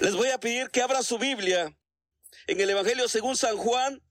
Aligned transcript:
Les 0.00 0.14
voy 0.14 0.30
a 0.30 0.40
pedir 0.40 0.70
que 0.70 0.80
abran 0.80 1.04
su 1.04 1.18
Biblia 1.18 1.76
en 2.46 2.58
el 2.58 2.70
Evangelio 2.70 3.06
según 3.06 3.36
San 3.36 3.58
Juan, 3.58 4.02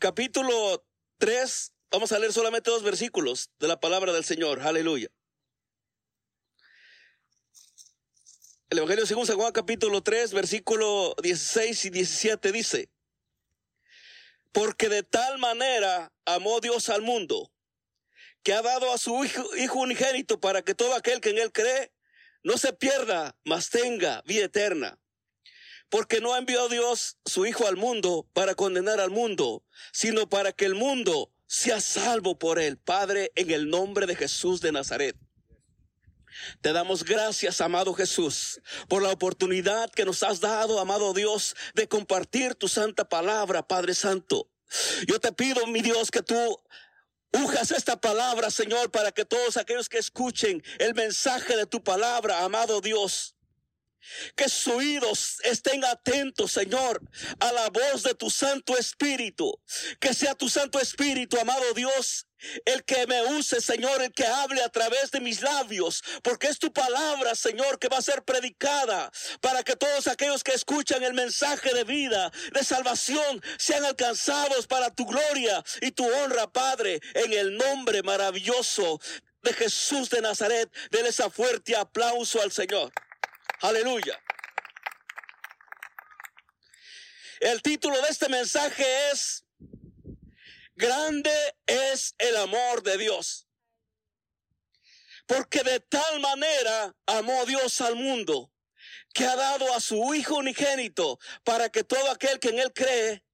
capítulo 0.00 0.84
3. 1.18 1.74
Vamos 1.92 2.10
a 2.10 2.18
leer 2.18 2.32
solamente 2.32 2.72
dos 2.72 2.82
versículos 2.82 3.48
de 3.60 3.68
la 3.68 3.78
palabra 3.78 4.12
del 4.12 4.24
Señor. 4.24 4.60
Aleluya. 4.60 5.08
El 8.68 8.78
Evangelio 8.78 9.06
según 9.06 9.28
San 9.28 9.36
Juan, 9.36 9.52
capítulo 9.52 10.02
3, 10.02 10.32
versículo 10.32 11.14
16 11.22 11.84
y 11.84 11.90
17 11.90 12.50
dice, 12.50 12.90
porque 14.50 14.88
de 14.88 15.04
tal 15.04 15.38
manera 15.38 16.12
amó 16.24 16.58
Dios 16.58 16.88
al 16.88 17.02
mundo, 17.02 17.52
que 18.42 18.54
ha 18.54 18.62
dado 18.62 18.92
a 18.92 18.98
su 18.98 19.24
hijo, 19.24 19.54
hijo 19.54 19.78
unigénito 19.78 20.40
para 20.40 20.62
que 20.62 20.74
todo 20.74 20.96
aquel 20.96 21.20
que 21.20 21.30
en 21.30 21.38
él 21.38 21.52
cree 21.52 21.92
no 22.42 22.58
se 22.58 22.72
pierda, 22.72 23.36
mas 23.44 23.70
tenga 23.70 24.20
vida 24.22 24.46
eterna. 24.46 24.98
Porque 25.88 26.20
no 26.20 26.36
envió 26.36 26.68
Dios 26.68 27.16
su 27.24 27.46
Hijo 27.46 27.66
al 27.66 27.76
mundo 27.76 28.28
para 28.32 28.54
condenar 28.54 29.00
al 29.00 29.10
mundo, 29.10 29.64
sino 29.92 30.28
para 30.28 30.52
que 30.52 30.66
el 30.66 30.74
mundo 30.74 31.30
sea 31.46 31.80
salvo 31.80 32.38
por 32.38 32.58
él. 32.58 32.76
Padre, 32.78 33.32
en 33.34 33.50
el 33.50 33.70
nombre 33.70 34.06
de 34.06 34.16
Jesús 34.16 34.60
de 34.60 34.72
Nazaret. 34.72 35.16
Te 36.60 36.72
damos 36.72 37.04
gracias, 37.04 37.60
amado 37.60 37.94
Jesús, 37.94 38.60
por 38.88 39.02
la 39.02 39.10
oportunidad 39.10 39.90
que 39.90 40.04
nos 40.04 40.22
has 40.22 40.40
dado, 40.40 40.78
amado 40.78 41.14
Dios, 41.14 41.56
de 41.74 41.88
compartir 41.88 42.54
tu 42.54 42.68
santa 42.68 43.08
palabra, 43.08 43.66
Padre 43.66 43.94
Santo. 43.94 44.48
Yo 45.06 45.18
te 45.18 45.32
pido, 45.32 45.66
mi 45.66 45.80
Dios, 45.80 46.10
que 46.10 46.22
tú 46.22 46.60
Ujas 47.32 47.72
esta 47.72 48.00
palabra, 48.00 48.50
Señor, 48.50 48.90
para 48.90 49.12
que 49.12 49.26
todos 49.26 49.58
aquellos 49.58 49.88
que 49.88 49.98
escuchen 49.98 50.62
el 50.78 50.94
mensaje 50.94 51.56
de 51.56 51.66
tu 51.66 51.82
palabra, 51.82 52.42
amado 52.42 52.80
Dios, 52.80 53.36
que 54.36 54.48
sus 54.48 54.74
oídos 54.74 55.36
estén 55.44 55.84
atentos, 55.84 56.52
Señor, 56.52 57.00
a 57.40 57.52
la 57.52 57.68
voz 57.70 58.02
de 58.02 58.14
tu 58.14 58.30
Santo 58.30 58.76
Espíritu. 58.76 59.58
Que 60.00 60.14
sea 60.14 60.34
tu 60.34 60.48
Santo 60.48 60.80
Espíritu, 60.80 61.38
amado 61.38 61.72
Dios, 61.74 62.26
el 62.64 62.84
que 62.84 63.06
me 63.06 63.22
use, 63.22 63.60
Señor, 63.60 64.02
el 64.02 64.12
que 64.12 64.26
hable 64.26 64.62
a 64.62 64.68
través 64.68 65.10
de 65.10 65.20
mis 65.20 65.42
labios, 65.42 66.02
porque 66.22 66.46
es 66.46 66.58
tu 66.58 66.72
palabra, 66.72 67.34
Señor, 67.34 67.78
que 67.78 67.88
va 67.88 67.98
a 67.98 68.02
ser 68.02 68.22
predicada 68.22 69.10
para 69.40 69.62
que 69.62 69.76
todos 69.76 70.06
aquellos 70.06 70.44
que 70.44 70.52
escuchan 70.52 71.02
el 71.02 71.14
mensaje 71.14 71.74
de 71.74 71.84
vida, 71.84 72.30
de 72.52 72.64
salvación, 72.64 73.42
sean 73.58 73.84
alcanzados 73.84 74.66
para 74.66 74.94
tu 74.94 75.06
gloria 75.06 75.64
y 75.80 75.90
tu 75.90 76.04
honra, 76.06 76.46
Padre, 76.50 77.00
en 77.14 77.32
el 77.32 77.56
nombre 77.56 78.02
maravilloso 78.02 79.00
de 79.42 79.52
Jesús 79.52 80.10
de 80.10 80.20
Nazaret. 80.20 80.70
Denle 80.90 81.10
esa 81.10 81.30
fuerte 81.30 81.76
aplauso 81.76 82.40
al 82.40 82.52
Señor. 82.52 82.92
Aleluya. 83.60 84.22
El 87.40 87.60
título 87.62 88.00
de 88.02 88.08
este 88.08 88.28
mensaje 88.28 88.84
es 89.10 89.44
Grande 90.76 91.56
es 91.66 92.14
el 92.18 92.36
amor 92.36 92.82
de 92.84 92.96
Dios. 92.98 93.48
Porque 95.26 95.62
de 95.64 95.80
tal 95.80 96.20
manera 96.20 96.96
amó 97.06 97.44
Dios 97.46 97.80
al 97.80 97.96
mundo 97.96 98.52
que 99.12 99.24
ha 99.24 99.34
dado 99.34 99.74
a 99.74 99.80
su 99.80 100.14
Hijo 100.14 100.36
unigénito 100.36 101.18
para 101.42 101.68
que 101.68 101.82
todo 101.82 102.10
aquel 102.12 102.38
que 102.38 102.50
en 102.50 102.60
Él 102.60 102.72
cree 102.72 103.24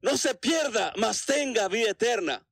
no 0.00 0.18
se 0.18 0.34
pierda, 0.34 0.92
mas 0.96 1.24
tenga 1.24 1.68
vida 1.68 1.90
eterna. 1.90 2.46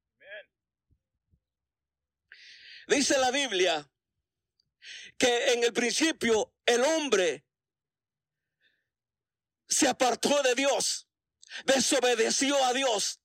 Dice 2.87 3.19
la 3.19 3.31
Biblia 3.31 3.89
que 5.21 5.53
en 5.53 5.63
el 5.63 5.73
principio 5.75 6.55
el 6.65 6.83
hombre 6.83 7.45
se 9.69 9.87
apartó 9.87 10.43
de 10.43 10.55
Dios, 10.55 11.07
desobedeció 11.67 12.57
a 12.65 12.73
Dios, 12.73 13.21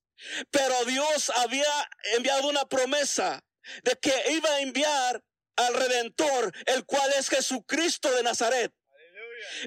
pero 0.50 0.84
Dios 0.84 1.30
había 1.30 1.88
enviado 2.14 2.48
una 2.48 2.68
promesa 2.68 3.42
de 3.82 3.96
que 3.96 4.12
iba 4.30 4.48
a 4.50 4.60
enviar 4.60 5.24
al 5.56 5.74
Redentor, 5.74 6.52
el 6.66 6.84
cual 6.84 7.10
es 7.18 7.30
Jesucristo 7.30 8.12
de 8.12 8.22
Nazaret. 8.22 8.74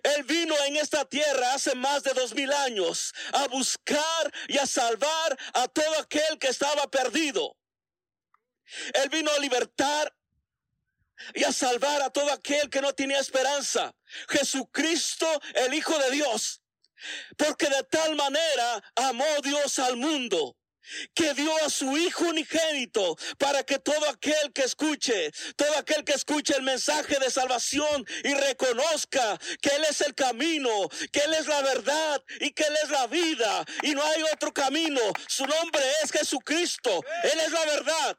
Él 0.03 0.23
vino 0.23 0.55
en 0.65 0.75
esta 0.77 1.05
tierra 1.05 1.55
hace 1.55 1.73
más 1.73 2.03
de 2.03 2.13
dos 2.13 2.35
mil 2.35 2.53
años 2.53 3.11
a 3.33 3.47
buscar 3.47 4.31
y 4.47 4.59
a 4.59 4.67
salvar 4.67 5.37
a 5.53 5.67
todo 5.67 5.99
aquel 5.99 6.37
que 6.37 6.47
estaba 6.47 6.87
perdido. 6.91 7.57
Él 8.93 9.09
vino 9.09 9.31
a 9.31 9.39
libertar 9.39 10.13
y 11.33 11.43
a 11.43 11.51
salvar 11.51 12.01
a 12.01 12.09
todo 12.09 12.31
aquel 12.31 12.69
que 12.69 12.81
no 12.81 12.93
tenía 12.93 13.19
esperanza. 13.19 13.93
Jesucristo, 14.29 15.27
el 15.55 15.73
Hijo 15.73 15.97
de 15.99 16.11
Dios. 16.11 16.61
Porque 17.37 17.67
de 17.67 17.83
tal 17.83 18.15
manera 18.15 18.83
amó 18.95 19.25
Dios 19.41 19.79
al 19.79 19.95
mundo 19.95 20.57
que 21.13 21.33
dio 21.33 21.55
a 21.63 21.69
su 21.69 21.97
Hijo 21.97 22.25
unigénito 22.25 23.15
para 23.37 23.63
que 23.63 23.79
todo 23.79 24.09
aquel 24.09 24.51
que 24.53 24.63
escuche, 24.63 25.31
todo 25.55 25.77
aquel 25.77 26.03
que 26.03 26.13
escuche 26.13 26.55
el 26.55 26.63
mensaje 26.63 27.19
de 27.19 27.29
salvación 27.29 28.05
y 28.23 28.33
reconozca 28.33 29.37
que 29.61 29.69
Él 29.69 29.85
es 29.89 30.01
el 30.01 30.15
camino, 30.15 30.69
que 31.11 31.19
Él 31.19 31.33
es 31.33 31.47
la 31.47 31.61
verdad 31.61 32.23
y 32.39 32.51
que 32.51 32.63
Él 32.63 32.77
es 32.83 32.89
la 32.89 33.07
vida 33.07 33.65
y 33.83 33.93
no 33.93 34.03
hay 34.03 34.23
otro 34.33 34.53
camino. 34.53 35.01
Su 35.27 35.45
nombre 35.45 35.81
es 36.03 36.11
Jesucristo. 36.11 37.03
Él 37.23 37.39
es 37.39 37.51
la 37.51 37.65
verdad. 37.65 38.17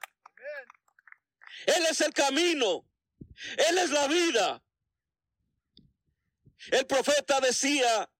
Él 1.67 1.87
es 1.87 2.01
el 2.01 2.13
camino. 2.13 2.90
Él 3.57 3.79
es 3.79 3.91
la 3.91 4.07
vida. 4.07 4.63
El 6.71 6.87
profeta 6.87 7.41
decía, 7.41 8.11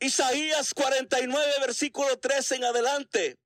Isaías 0.00 0.74
49, 0.74 1.52
versículo 1.60 2.18
13 2.18 2.56
en 2.56 2.64
adelante, 2.64 3.38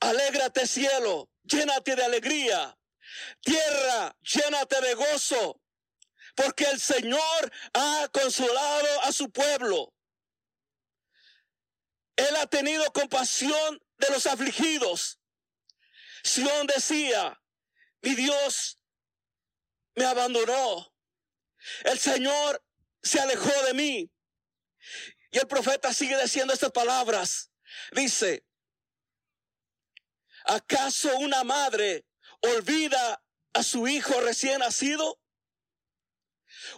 alégrate 0.00 0.66
cielo, 0.66 1.30
llénate 1.42 1.96
de 1.96 2.04
alegría, 2.04 2.78
tierra, 3.40 4.14
llénate 4.20 4.80
de 4.82 4.94
gozo, 4.94 5.62
porque 6.34 6.64
el 6.64 6.78
Señor 6.78 7.52
ha 7.72 8.08
consolado 8.12 9.02
a 9.04 9.12
su 9.12 9.30
pueblo. 9.30 9.94
Él 12.16 12.36
ha 12.36 12.46
tenido 12.46 12.84
compasión 12.92 13.82
de 13.96 14.10
los 14.10 14.26
afligidos. 14.26 15.18
Sión 16.22 16.66
decía, 16.66 17.40
mi 18.02 18.14
Dios 18.14 18.79
me 20.00 20.06
abandonó. 20.06 20.90
El 21.84 21.98
Señor 21.98 22.64
se 23.02 23.20
alejó 23.20 23.52
de 23.66 23.74
mí. 23.74 24.10
Y 25.30 25.38
el 25.38 25.46
profeta 25.46 25.92
sigue 25.92 26.20
diciendo 26.20 26.54
estas 26.54 26.72
palabras. 26.72 27.50
Dice, 27.92 28.46
¿acaso 30.44 31.14
una 31.18 31.44
madre 31.44 32.06
olvida 32.40 33.22
a 33.52 33.62
su 33.62 33.86
hijo 33.86 34.18
recién 34.22 34.60
nacido? 34.60 35.20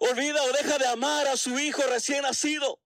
¿Olvida 0.00 0.42
o 0.42 0.52
deja 0.52 0.78
de 0.78 0.86
amar 0.88 1.28
a 1.28 1.36
su 1.36 1.56
hijo 1.60 1.82
recién 1.86 2.22
nacido? 2.22 2.82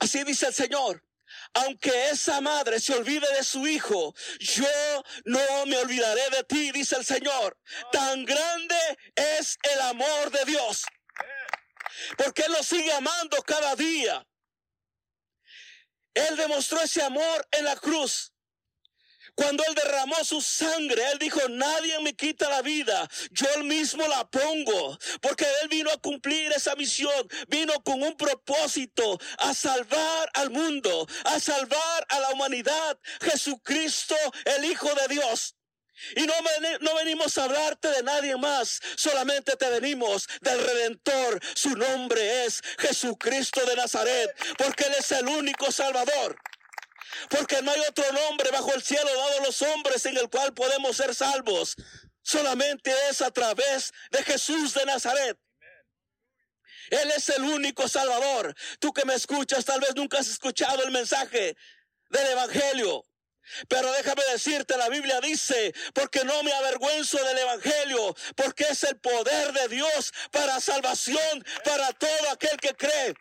Así 0.00 0.24
dice 0.24 0.46
el 0.46 0.54
Señor 0.54 1.02
aunque 1.54 2.10
esa 2.10 2.40
madre 2.40 2.80
se 2.80 2.94
olvide 2.94 3.26
de 3.36 3.44
su 3.44 3.66
hijo, 3.66 4.14
yo 4.40 5.04
no 5.24 5.66
me 5.66 5.76
olvidaré 5.78 6.28
de 6.30 6.44
ti, 6.44 6.72
dice 6.72 6.96
el 6.96 7.04
Señor. 7.04 7.56
Tan 7.92 8.24
grande 8.24 8.76
es 9.14 9.56
el 9.62 9.80
amor 9.82 10.30
de 10.30 10.44
Dios. 10.44 10.84
Porque 12.18 12.42
Él 12.42 12.52
lo 12.52 12.62
sigue 12.62 12.92
amando 12.92 13.40
cada 13.42 13.76
día. 13.76 14.26
Él 16.12 16.36
demostró 16.36 16.80
ese 16.80 17.02
amor 17.02 17.46
en 17.52 17.64
la 17.64 17.76
cruz. 17.76 18.33
Cuando 19.34 19.64
Él 19.64 19.74
derramó 19.74 20.16
su 20.24 20.40
sangre, 20.40 21.02
Él 21.12 21.18
dijo, 21.18 21.40
nadie 21.48 21.98
me 22.00 22.14
quita 22.14 22.48
la 22.48 22.62
vida, 22.62 23.08
yo 23.30 23.46
Él 23.56 23.64
mismo 23.64 24.06
la 24.06 24.28
pongo, 24.28 24.98
porque 25.20 25.44
Él 25.62 25.68
vino 25.68 25.90
a 25.90 25.98
cumplir 25.98 26.52
esa 26.52 26.76
misión, 26.76 27.28
vino 27.48 27.74
con 27.82 28.02
un 28.02 28.16
propósito, 28.16 29.18
a 29.38 29.54
salvar 29.54 30.30
al 30.34 30.50
mundo, 30.50 31.06
a 31.24 31.40
salvar 31.40 32.06
a 32.08 32.20
la 32.20 32.30
humanidad, 32.30 32.98
Jesucristo, 33.20 34.16
el 34.44 34.64
Hijo 34.64 34.88
de 34.94 35.14
Dios. 35.14 35.56
Y 36.16 36.26
no, 36.26 36.34
no, 36.80 36.94
venimos 36.96 37.38
a 37.38 37.44
hablarte 37.44 37.88
de 37.88 38.02
nadie 38.02 38.36
más, 38.36 38.80
solamente 38.96 39.56
te 39.56 39.68
venimos 39.70 40.28
del 40.40 40.60
Redentor. 40.60 41.40
Su 41.54 41.70
nombre 41.76 42.44
es 42.44 42.62
Jesucristo 42.78 43.64
de 43.64 43.76
Nazaret, 43.76 44.34
porque 44.58 44.84
Él 44.84 44.94
es 44.98 45.12
el 45.12 45.28
único 45.28 45.70
Salvador. 45.70 46.36
Porque 47.28 47.62
no 47.62 47.70
hay 47.70 47.80
otro 47.88 48.10
nombre 48.12 48.50
bajo 48.50 48.72
el 48.74 48.82
cielo 48.82 49.08
dado 49.16 49.38
a 49.38 49.46
los 49.46 49.62
hombres 49.62 50.04
en 50.06 50.16
el 50.16 50.28
cual 50.28 50.52
podemos 50.54 50.96
ser 50.96 51.14
salvos. 51.14 51.76
Solamente 52.22 52.92
es 53.10 53.20
a 53.22 53.30
través 53.30 53.92
de 54.10 54.22
Jesús 54.24 54.74
de 54.74 54.86
Nazaret. 54.86 55.38
Él 56.90 57.10
es 57.16 57.28
el 57.30 57.42
único 57.42 57.88
Salvador. 57.88 58.54
Tú 58.78 58.92
que 58.92 59.04
me 59.04 59.14
escuchas, 59.14 59.64
tal 59.64 59.80
vez 59.80 59.94
nunca 59.94 60.18
has 60.18 60.28
escuchado 60.28 60.82
el 60.84 60.90
mensaje 60.90 61.56
del 62.10 62.26
Evangelio. 62.28 63.04
Pero 63.68 63.92
déjame 63.92 64.22
decirte, 64.32 64.76
la 64.76 64.88
Biblia 64.88 65.20
dice, 65.20 65.74
porque 65.92 66.24
no 66.24 66.42
me 66.42 66.52
avergüenzo 66.52 67.22
del 67.22 67.38
Evangelio, 67.38 68.16
porque 68.36 68.64
es 68.70 68.84
el 68.84 68.96
poder 68.98 69.52
de 69.52 69.68
Dios 69.68 70.12
para 70.30 70.60
salvación 70.60 71.44
para 71.64 71.92
todo 71.92 72.30
aquel 72.32 72.56
que 72.58 72.74
cree. 72.74 73.14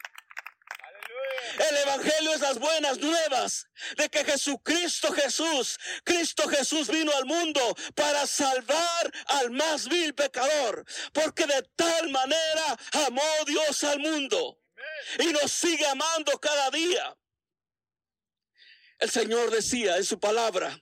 El 1.69 1.77
Evangelio 1.77 2.33
es 2.33 2.41
las 2.41 2.57
buenas 2.57 2.97
nuevas 2.99 3.67
de 3.97 4.09
que 4.09 4.23
Jesucristo 4.23 5.11
Jesús, 5.13 5.77
Cristo 6.03 6.47
Jesús 6.49 6.87
vino 6.87 7.11
al 7.15 7.25
mundo 7.25 7.75
para 7.95 8.25
salvar 8.25 9.11
al 9.27 9.51
más 9.51 9.87
vil 9.87 10.15
pecador, 10.15 10.83
porque 11.11 11.45
de 11.45 11.61
tal 11.75 12.09
manera 12.09 12.77
amó 13.05 13.45
Dios 13.45 13.83
al 13.83 13.99
mundo 13.99 14.59
y 15.19 15.27
nos 15.27 15.51
sigue 15.51 15.85
amando 15.85 16.39
cada 16.39 16.71
día. 16.71 17.15
El 18.99 19.11
Señor 19.11 19.51
decía 19.51 19.97
en 19.97 20.05
su 20.05 20.19
palabra, 20.19 20.81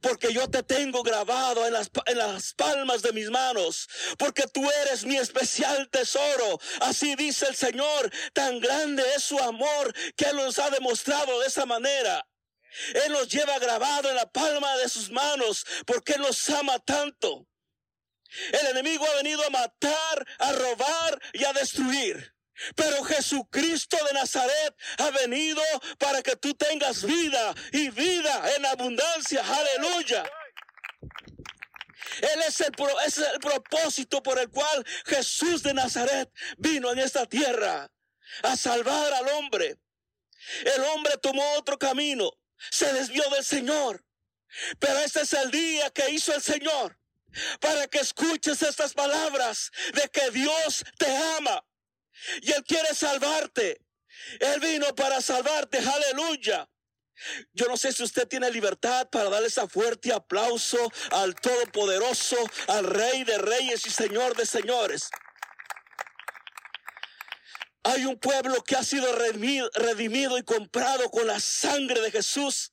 porque 0.00 0.32
yo 0.32 0.48
te 0.48 0.62
tengo 0.62 1.02
grabado 1.02 1.66
en 1.66 1.72
las, 1.72 1.90
en 2.06 2.18
las, 2.18 2.54
palmas 2.54 3.02
de 3.02 3.12
mis 3.12 3.30
manos, 3.30 3.88
porque 4.18 4.46
tú 4.46 4.68
eres 4.82 5.04
mi 5.04 5.16
especial 5.16 5.88
tesoro. 5.90 6.60
Así 6.80 7.14
dice 7.16 7.46
el 7.46 7.56
Señor, 7.56 8.10
tan 8.32 8.60
grande 8.60 9.02
es 9.16 9.24
su 9.24 9.38
amor 9.38 9.92
que 10.16 10.26
Él 10.26 10.36
nos 10.36 10.58
ha 10.58 10.70
demostrado 10.70 11.40
de 11.40 11.46
esa 11.46 11.66
manera. 11.66 12.26
Él 13.06 13.12
nos 13.12 13.28
lleva 13.28 13.58
grabado 13.58 14.08
en 14.08 14.16
la 14.16 14.30
palma 14.30 14.76
de 14.78 14.88
sus 14.88 15.10
manos, 15.10 15.64
porque 15.86 16.14
Él 16.14 16.22
nos 16.22 16.48
ama 16.50 16.78
tanto. 16.80 17.46
El 18.52 18.66
enemigo 18.68 19.06
ha 19.06 19.16
venido 19.16 19.44
a 19.46 19.50
matar, 19.50 20.26
a 20.38 20.52
robar 20.52 21.20
y 21.32 21.44
a 21.44 21.52
destruir. 21.52 22.33
Pero 22.76 23.02
Jesucristo 23.04 23.96
de 24.06 24.14
Nazaret 24.14 24.74
ha 24.98 25.10
venido 25.10 25.62
para 25.98 26.22
que 26.22 26.36
tú 26.36 26.54
tengas 26.54 27.04
vida 27.04 27.54
y 27.72 27.90
vida 27.90 28.54
en 28.56 28.66
abundancia. 28.66 29.42
Aleluya. 29.44 30.24
Él 32.20 32.42
es 32.46 32.60
el, 32.60 32.72
es 33.06 33.18
el 33.18 33.40
propósito 33.40 34.22
por 34.22 34.38
el 34.38 34.48
cual 34.48 34.84
Jesús 35.06 35.62
de 35.62 35.74
Nazaret 35.74 36.30
vino 36.58 36.92
en 36.92 37.00
esta 37.00 37.26
tierra 37.26 37.90
a 38.42 38.56
salvar 38.56 39.12
al 39.12 39.28
hombre. 39.30 39.76
El 40.64 40.84
hombre 40.84 41.16
tomó 41.18 41.42
otro 41.54 41.78
camino, 41.78 42.30
se 42.70 42.92
desvió 42.92 43.28
del 43.30 43.44
Señor. 43.44 44.04
Pero 44.78 44.98
este 45.00 45.22
es 45.22 45.32
el 45.32 45.50
día 45.50 45.90
que 45.90 46.10
hizo 46.10 46.32
el 46.32 46.42
Señor 46.42 46.96
para 47.60 47.88
que 47.88 47.98
escuches 47.98 48.62
estas 48.62 48.94
palabras 48.94 49.72
de 49.92 50.08
que 50.08 50.30
Dios 50.30 50.84
te 50.96 51.16
ama 51.38 51.64
y 52.42 52.52
Él 52.52 52.64
quiere 52.64 52.94
salvarte. 52.94 53.80
Él 54.40 54.60
vino 54.60 54.94
para 54.94 55.20
salvarte. 55.20 55.78
Aleluya. 55.78 56.68
Yo 57.52 57.66
no 57.66 57.76
sé 57.76 57.92
si 57.92 58.02
usted 58.02 58.26
tiene 58.26 58.50
libertad 58.50 59.08
para 59.08 59.30
darle 59.30 59.48
ese 59.48 59.66
fuerte 59.68 60.12
aplauso 60.12 60.78
al 61.10 61.34
Todopoderoso, 61.34 62.36
al 62.68 62.86
Rey 62.86 63.24
de 63.24 63.38
Reyes 63.38 63.86
y 63.86 63.90
Señor 63.90 64.36
de 64.36 64.46
Señores. 64.46 65.08
Hay 67.84 68.04
un 68.06 68.18
pueblo 68.18 68.62
que 68.64 68.76
ha 68.76 68.82
sido 68.82 69.14
redimido 69.14 70.38
y 70.38 70.42
comprado 70.42 71.10
con 71.10 71.26
la 71.26 71.38
sangre 71.38 72.00
de 72.00 72.10
Jesús. 72.10 72.72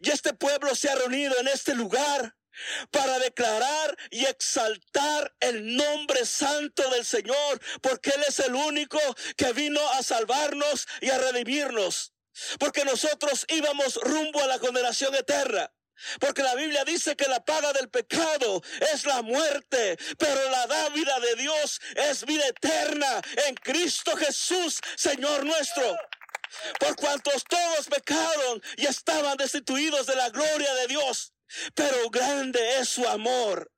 Y 0.00 0.10
este 0.10 0.32
pueblo 0.32 0.74
se 0.74 0.88
ha 0.88 0.94
reunido 0.94 1.38
en 1.38 1.48
este 1.48 1.74
lugar 1.74 2.34
para 2.90 3.18
declarar 3.18 3.96
y 4.10 4.24
exaltar 4.26 5.34
el 5.40 5.76
nombre 5.76 6.24
santo 6.24 6.88
del 6.90 7.04
Señor, 7.04 7.60
porque 7.80 8.10
Él 8.10 8.24
es 8.28 8.38
el 8.40 8.54
único 8.54 8.98
que 9.36 9.52
vino 9.52 9.80
a 9.92 10.02
salvarnos 10.02 10.86
y 11.00 11.10
a 11.10 11.18
redimirnos, 11.18 12.12
porque 12.58 12.84
nosotros 12.84 13.46
íbamos 13.48 13.96
rumbo 13.96 14.42
a 14.42 14.46
la 14.46 14.58
condenación 14.58 15.14
eterna. 15.14 15.70
Porque 16.18 16.42
la 16.42 16.54
Biblia 16.54 16.84
dice 16.84 17.14
que 17.14 17.28
la 17.28 17.44
paga 17.44 17.74
del 17.74 17.90
pecado 17.90 18.62
es 18.92 19.04
la 19.04 19.20
muerte, 19.20 19.98
pero 20.18 20.50
la 20.50 20.66
dávida 20.66 21.20
de 21.20 21.34
Dios 21.36 21.78
es 21.94 22.24
vida 22.24 22.46
eterna 22.46 23.20
en 23.48 23.54
Cristo 23.56 24.16
Jesús, 24.16 24.80
Señor 24.96 25.44
nuestro. 25.44 25.96
Por 26.78 26.96
cuantos 26.96 27.44
todos 27.44 27.86
pecaron 27.86 28.62
y 28.76 28.86
estaban 28.86 29.36
destituidos 29.36 30.06
de 30.06 30.16
la 30.16 30.30
gloria 30.30 30.72
de 30.74 30.86
Dios. 30.88 31.32
Pero 31.74 32.10
grande 32.10 32.78
es 32.78 32.88
su 32.88 33.06
amor. 33.06 33.70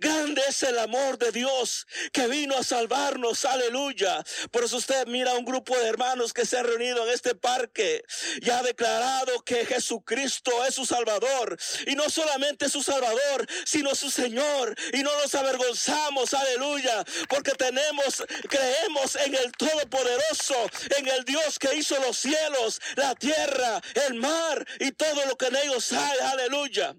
Grande 0.00 0.42
es 0.48 0.62
el 0.62 0.78
amor 0.78 1.18
de 1.18 1.32
Dios 1.32 1.86
que 2.12 2.26
vino 2.26 2.56
a 2.56 2.62
salvarnos, 2.62 3.44
aleluya. 3.44 4.22
Por 4.50 4.64
eso 4.64 4.76
usted 4.76 5.06
mira 5.06 5.32
un 5.34 5.44
grupo 5.44 5.76
de 5.78 5.88
hermanos 5.88 6.32
que 6.32 6.44
se 6.44 6.58
han 6.58 6.66
reunido 6.66 7.06
en 7.06 7.14
este 7.14 7.34
parque 7.34 8.04
y 8.40 8.50
ha 8.50 8.62
declarado 8.62 9.42
que 9.44 9.64
Jesucristo 9.64 10.64
es 10.66 10.74
su 10.74 10.84
Salvador. 10.84 11.56
Y 11.86 11.94
no 11.94 12.10
solamente 12.10 12.68
su 12.68 12.82
Salvador, 12.82 13.46
sino 13.64 13.94
su 13.94 14.10
Señor. 14.10 14.74
Y 14.92 15.02
no 15.02 15.10
nos 15.22 15.34
avergonzamos, 15.34 16.34
aleluya, 16.34 17.04
porque 17.28 17.52
tenemos, 17.52 18.22
creemos 18.48 19.16
en 19.16 19.34
el 19.34 19.52
Todopoderoso, 19.52 20.56
en 20.98 21.08
el 21.08 21.24
Dios 21.24 21.58
que 21.58 21.74
hizo 21.76 21.98
los 22.00 22.18
cielos, 22.18 22.80
la 22.96 23.14
tierra, 23.14 23.80
el 24.06 24.14
mar 24.14 24.66
y 24.80 24.92
todo 24.92 25.24
lo 25.26 25.36
que 25.36 25.46
en 25.46 25.56
ellos 25.56 25.92
hay, 25.92 26.18
aleluya. 26.20 26.94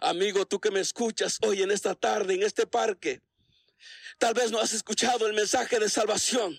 Amigo, 0.00 0.46
tú 0.46 0.60
que 0.60 0.70
me 0.70 0.80
escuchas 0.80 1.38
hoy 1.42 1.62
en 1.62 1.70
esta 1.70 1.94
tarde, 1.94 2.34
en 2.34 2.42
este 2.42 2.66
parque, 2.66 3.20
tal 4.18 4.34
vez 4.34 4.50
no 4.50 4.60
has 4.60 4.72
escuchado 4.72 5.26
el 5.26 5.34
mensaje 5.34 5.78
de 5.78 5.88
salvación. 5.88 6.58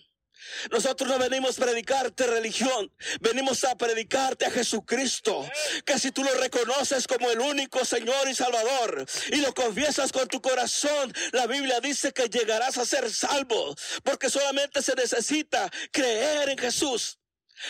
Nosotros 0.72 1.10
no 1.10 1.20
venimos 1.20 1.58
a 1.58 1.66
predicarte 1.66 2.26
religión, 2.26 2.92
venimos 3.20 3.64
a 3.66 3.76
predicarte 3.76 4.46
a 4.46 4.52
Jesucristo, 4.52 5.48
que 5.86 6.00
si 6.00 6.12
tú 6.12 6.24
lo 6.24 6.34
reconoces 6.36 7.08
como 7.08 7.30
el 7.30 7.40
único 7.40 7.84
Señor 7.84 8.28
y 8.30 8.36
Salvador 8.36 9.06
y 9.32 9.38
lo 9.38 9.54
confiesas 9.54 10.12
con 10.12 10.28
tu 10.28 10.42
corazón, 10.42 11.14
la 11.34 11.46
Biblia 11.46 11.82
dice 11.82 12.14
que 12.14 12.30
llegarás 12.30 12.78
a 12.78 12.86
ser 12.86 13.12
salvo, 13.12 13.76
porque 14.04 14.30
solamente 14.30 14.82
se 14.82 14.96
necesita 14.96 15.70
creer 15.92 16.50
en 16.50 16.58
Jesús, 16.58 17.20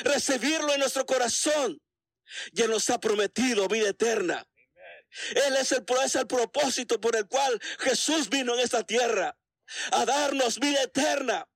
recibirlo 0.03 0.73
en 0.73 0.79
nuestro 0.79 1.05
corazón, 1.05 1.81
y 2.53 2.61
nos 2.63 2.89
ha 2.91 2.99
prometido 2.99 3.67
vida 3.67 3.89
eterna. 3.89 4.45
Él 5.31 5.55
es 5.57 5.71
el, 5.71 5.85
es 6.03 6.15
el 6.15 6.27
propósito 6.27 6.99
por 6.99 7.15
el 7.15 7.27
cual 7.27 7.59
Jesús 7.79 8.29
vino 8.29 8.53
en 8.53 8.61
esta 8.61 8.83
tierra 8.83 9.35
a 9.91 10.05
darnos 10.05 10.59
vida 10.59 10.81
eterna, 10.83 11.47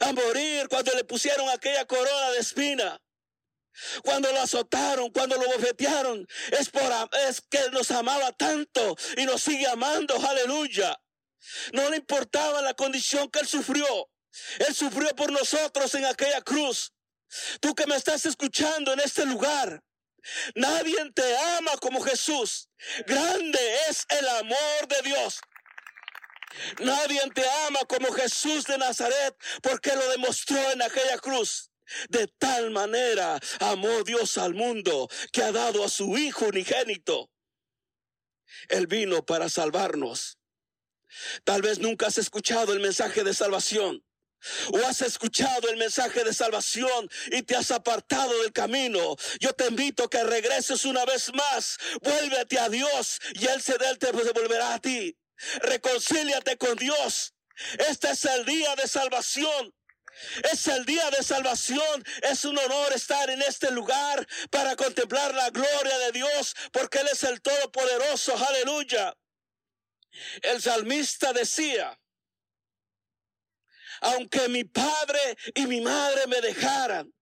a 0.00 0.12
morir 0.12 0.68
cuando 0.68 0.92
le 0.94 1.04
pusieron 1.04 1.48
aquella 1.48 1.84
corona 1.86 2.30
de 2.30 2.38
espina. 2.38 3.00
Cuando 4.02 4.30
lo 4.32 4.40
azotaron, 4.40 5.10
cuando 5.10 5.36
lo 5.36 5.46
bofetearon, 5.46 6.26
es 6.58 6.68
por 6.68 6.82
es 7.28 7.40
que 7.40 7.70
nos 7.70 7.90
amaba 7.92 8.32
tanto 8.32 8.96
y 9.16 9.24
nos 9.24 9.42
sigue 9.42 9.66
amando, 9.68 10.16
aleluya. 10.16 11.00
No 11.72 11.88
le 11.88 11.96
importaba 11.96 12.60
la 12.62 12.74
condición 12.74 13.30
que 13.30 13.38
él 13.38 13.46
sufrió. 13.46 14.10
Él 14.58 14.74
sufrió 14.74 15.14
por 15.14 15.32
nosotros 15.32 15.94
en 15.94 16.04
aquella 16.04 16.42
cruz. 16.42 16.92
Tú 17.60 17.74
que 17.74 17.86
me 17.86 17.96
estás 17.96 18.26
escuchando 18.26 18.92
en 18.92 19.00
este 19.00 19.24
lugar, 19.24 19.82
Nadie 20.54 21.10
te 21.14 21.36
ama 21.58 21.76
como 21.80 22.00
Jesús. 22.00 22.68
Grande 23.06 23.58
es 23.88 24.06
el 24.08 24.28
amor 24.28 24.88
de 24.88 25.02
Dios. 25.02 25.40
Nadie 26.80 27.20
te 27.34 27.48
ama 27.66 27.80
como 27.88 28.12
Jesús 28.12 28.64
de 28.64 28.78
Nazaret 28.78 29.34
porque 29.62 29.94
lo 29.94 30.08
demostró 30.10 30.58
en 30.72 30.82
aquella 30.82 31.18
cruz. 31.18 31.70
De 32.08 32.28
tal 32.38 32.70
manera 32.70 33.38
amó 33.58 34.02
Dios 34.04 34.38
al 34.38 34.54
mundo 34.54 35.08
que 35.32 35.42
ha 35.42 35.52
dado 35.52 35.84
a 35.84 35.88
su 35.88 36.16
Hijo 36.16 36.46
unigénito. 36.46 37.30
Él 38.68 38.86
vino 38.86 39.24
para 39.24 39.48
salvarnos. 39.48 40.38
Tal 41.44 41.62
vez 41.62 41.78
nunca 41.80 42.06
has 42.06 42.18
escuchado 42.18 42.72
el 42.72 42.80
mensaje 42.80 43.24
de 43.24 43.34
salvación 43.34 44.04
o 44.72 44.78
has 44.86 45.02
escuchado 45.02 45.68
el 45.68 45.76
mensaje 45.76 46.24
de 46.24 46.32
salvación 46.32 47.08
y 47.32 47.42
te 47.42 47.56
has 47.56 47.70
apartado 47.70 48.42
del 48.42 48.52
camino, 48.52 49.16
yo 49.38 49.52
te 49.52 49.66
invito 49.66 50.04
a 50.04 50.10
que 50.10 50.22
regreses 50.24 50.84
una 50.84 51.04
vez 51.04 51.32
más, 51.34 51.78
vuélvete 52.02 52.58
a 52.58 52.68
Dios 52.68 53.20
y 53.34 53.46
Él 53.46 53.60
se 53.62 53.74
te 53.78 54.12
devolverá 54.12 54.74
a 54.74 54.80
ti. 54.80 55.16
Reconcíliate 55.62 56.56
con 56.58 56.76
Dios. 56.76 57.34
Este 57.88 58.10
es 58.10 58.24
el 58.24 58.44
día 58.44 58.74
de 58.76 58.86
salvación. 58.86 59.74
Es 60.50 60.66
el 60.66 60.84
día 60.84 61.10
de 61.10 61.22
salvación. 61.22 62.04
Es 62.22 62.44
un 62.44 62.58
honor 62.58 62.92
estar 62.92 63.30
en 63.30 63.42
este 63.42 63.70
lugar 63.70 64.26
para 64.50 64.76
contemplar 64.76 65.34
la 65.34 65.50
gloria 65.50 65.98
de 65.98 66.12
Dios 66.12 66.54
porque 66.72 66.98
Él 66.98 67.08
es 67.12 67.22
el 67.24 67.40
Todopoderoso. 67.40 68.36
Aleluya. 68.36 69.14
El 70.42 70.60
salmista 70.60 71.32
decía, 71.32 71.99
aunque 74.00 74.48
mi 74.48 74.64
padre 74.64 75.36
y 75.54 75.66
mi 75.66 75.80
madre 75.80 76.26
me 76.26 76.40
dejaran. 76.40 77.12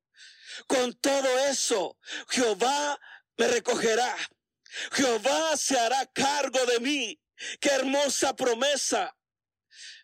Con 0.66 0.92
todo 0.94 1.38
eso, 1.46 1.96
Jehová 2.28 2.98
me 3.36 3.48
recogerá. 3.48 4.16
Jehová 4.92 5.56
se 5.56 5.78
hará 5.78 6.06
cargo 6.06 6.64
de 6.66 6.80
mí. 6.80 7.20
Qué 7.60 7.70
hermosa 7.70 8.34
promesa. 8.34 9.14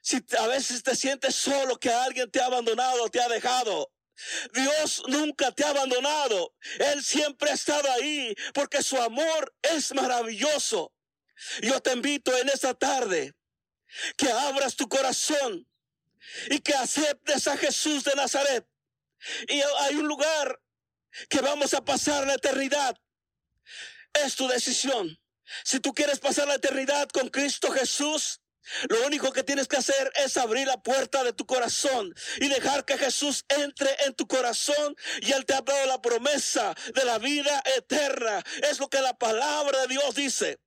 Si 0.02 0.22
a 0.38 0.46
veces 0.46 0.82
te 0.82 0.94
sientes 0.94 1.34
solo, 1.34 1.78
que 1.78 1.90
alguien 1.90 2.30
te 2.30 2.40
ha 2.40 2.46
abandonado, 2.46 3.08
te 3.08 3.20
ha 3.20 3.28
dejado, 3.28 3.90
Dios 4.52 5.02
nunca 5.08 5.50
te 5.52 5.64
ha 5.64 5.70
abandonado. 5.70 6.54
Él 6.78 7.02
siempre 7.02 7.50
ha 7.50 7.54
estado 7.54 7.90
ahí 7.92 8.34
porque 8.52 8.82
su 8.82 9.00
amor 9.00 9.54
es 9.62 9.92
maravilloso. 9.94 10.92
Yo 11.62 11.80
te 11.80 11.92
invito 11.92 12.36
en 12.36 12.48
esta 12.48 12.74
tarde 12.74 13.34
que 14.16 14.30
abras 14.30 14.76
tu 14.76 14.88
corazón 14.88 15.66
y 16.50 16.60
que 16.60 16.74
aceptes 16.74 17.46
a 17.48 17.56
Jesús 17.56 18.04
de 18.04 18.14
Nazaret. 18.14 18.66
Y 19.48 19.60
hay 19.80 19.94
un 19.96 20.06
lugar 20.06 20.60
que 21.28 21.40
vamos 21.40 21.74
a 21.74 21.84
pasar 21.84 22.26
la 22.26 22.34
eternidad. 22.34 22.98
Es 24.12 24.36
tu 24.36 24.46
decisión. 24.48 25.18
Si 25.64 25.80
tú 25.80 25.92
quieres 25.92 26.18
pasar 26.18 26.48
la 26.48 26.54
eternidad 26.54 27.08
con 27.08 27.28
Cristo 27.28 27.70
Jesús, 27.70 28.40
lo 28.88 29.06
único 29.06 29.32
que 29.32 29.42
tienes 29.42 29.68
que 29.68 29.76
hacer 29.76 30.10
es 30.16 30.36
abrir 30.36 30.66
la 30.66 30.82
puerta 30.82 31.22
de 31.22 31.34
tu 31.34 31.44
corazón 31.44 32.14
y 32.40 32.48
dejar 32.48 32.84
que 32.84 32.96
Jesús 32.96 33.44
entre 33.48 33.90
en 34.06 34.14
tu 34.14 34.26
corazón 34.26 34.96
y 35.20 35.32
Él 35.32 35.44
te 35.44 35.54
ha 35.54 35.60
dado 35.60 35.86
la 35.86 36.00
promesa 36.00 36.74
de 36.94 37.04
la 37.04 37.18
vida 37.18 37.62
eterna. 37.76 38.42
Es 38.70 38.78
lo 38.78 38.88
que 38.88 39.00
la 39.00 39.18
palabra 39.18 39.82
de 39.82 39.88
Dios 39.88 40.14
dice. 40.14 40.60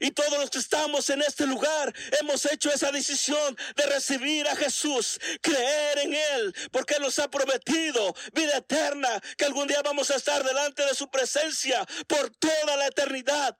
Y 0.00 0.10
todos 0.10 0.38
los 0.38 0.50
que 0.50 0.58
estamos 0.58 1.08
en 1.10 1.22
este 1.22 1.46
lugar 1.46 1.94
hemos 2.20 2.44
hecho 2.46 2.72
esa 2.72 2.90
decisión 2.90 3.56
de 3.76 3.86
recibir 3.86 4.46
a 4.48 4.56
Jesús, 4.56 5.18
creer 5.40 5.98
en 5.98 6.14
Él, 6.14 6.54
porque 6.70 6.94
Él 6.94 7.02
nos 7.02 7.18
ha 7.18 7.30
prometido 7.30 8.14
vida 8.32 8.56
eterna, 8.56 9.20
que 9.36 9.44
algún 9.44 9.68
día 9.68 9.82
vamos 9.82 10.10
a 10.10 10.16
estar 10.16 10.42
delante 10.44 10.84
de 10.84 10.94
su 10.94 11.10
presencia 11.10 11.86
por 12.06 12.30
toda 12.30 12.76
la 12.76 12.86
eternidad. 12.86 13.56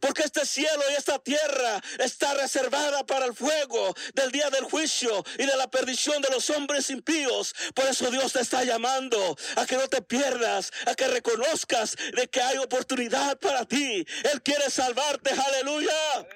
Porque 0.00 0.22
este 0.22 0.46
cielo 0.46 0.82
y 0.90 0.94
esta 0.94 1.18
tierra 1.18 1.82
está 1.98 2.34
reservada 2.34 3.04
para 3.04 3.26
el 3.26 3.34
fuego 3.34 3.94
del 4.14 4.32
día 4.32 4.50
del 4.50 4.64
juicio 4.64 5.24
y 5.38 5.46
de 5.46 5.56
la 5.56 5.70
perdición 5.70 6.22
de 6.22 6.30
los 6.30 6.50
hombres 6.50 6.90
impíos. 6.90 7.54
Por 7.74 7.86
eso 7.86 8.10
Dios 8.10 8.32
te 8.32 8.40
está 8.40 8.64
llamando 8.64 9.36
a 9.56 9.66
que 9.66 9.76
no 9.76 9.88
te 9.88 10.02
pierdas, 10.02 10.72
a 10.86 10.94
que 10.94 11.08
reconozcas 11.08 11.96
de 12.16 12.28
que 12.28 12.40
hay 12.40 12.58
oportunidad 12.58 13.38
para 13.38 13.64
ti. 13.64 14.06
Él 14.32 14.42
quiere 14.42 14.70
salvarte. 14.70 15.30
Aleluya. 15.30 16.26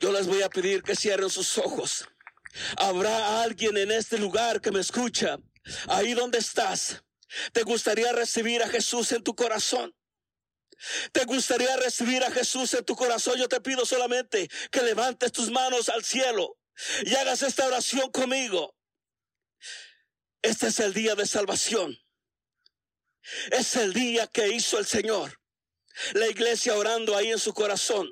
Yo 0.00 0.10
les 0.10 0.26
voy 0.26 0.42
a 0.42 0.48
pedir 0.48 0.82
que 0.82 0.96
cierren 0.96 1.30
sus 1.30 1.58
ojos. 1.58 2.08
Habrá 2.76 3.42
alguien 3.42 3.76
en 3.76 3.92
este 3.92 4.18
lugar 4.18 4.60
que 4.60 4.72
me 4.72 4.80
escucha. 4.80 5.38
Ahí 5.88 6.14
donde 6.14 6.38
estás. 6.38 7.02
¿Te 7.52 7.62
gustaría 7.62 8.12
recibir 8.12 8.62
a 8.62 8.68
Jesús 8.68 9.12
en 9.12 9.22
tu 9.22 9.34
corazón? 9.34 9.94
¿Te 11.12 11.24
gustaría 11.24 11.76
recibir 11.76 12.24
a 12.24 12.30
Jesús 12.30 12.74
en 12.74 12.84
tu 12.84 12.96
corazón? 12.96 13.38
Yo 13.38 13.48
te 13.48 13.60
pido 13.60 13.86
solamente 13.86 14.50
que 14.70 14.82
levantes 14.82 15.32
tus 15.32 15.50
manos 15.50 15.88
al 15.88 16.04
cielo 16.04 16.58
y 17.04 17.14
hagas 17.14 17.42
esta 17.42 17.66
oración 17.66 18.10
conmigo. 18.10 18.74
Este 20.42 20.68
es 20.68 20.80
el 20.80 20.92
día 20.92 21.14
de 21.14 21.26
salvación. 21.26 21.96
Es 23.50 23.76
el 23.76 23.92
día 23.92 24.26
que 24.26 24.48
hizo 24.48 24.78
el 24.78 24.86
Señor. 24.86 25.38
La 26.14 26.26
iglesia 26.26 26.74
orando 26.74 27.16
ahí 27.16 27.30
en 27.30 27.38
su 27.38 27.52
corazón. 27.52 28.08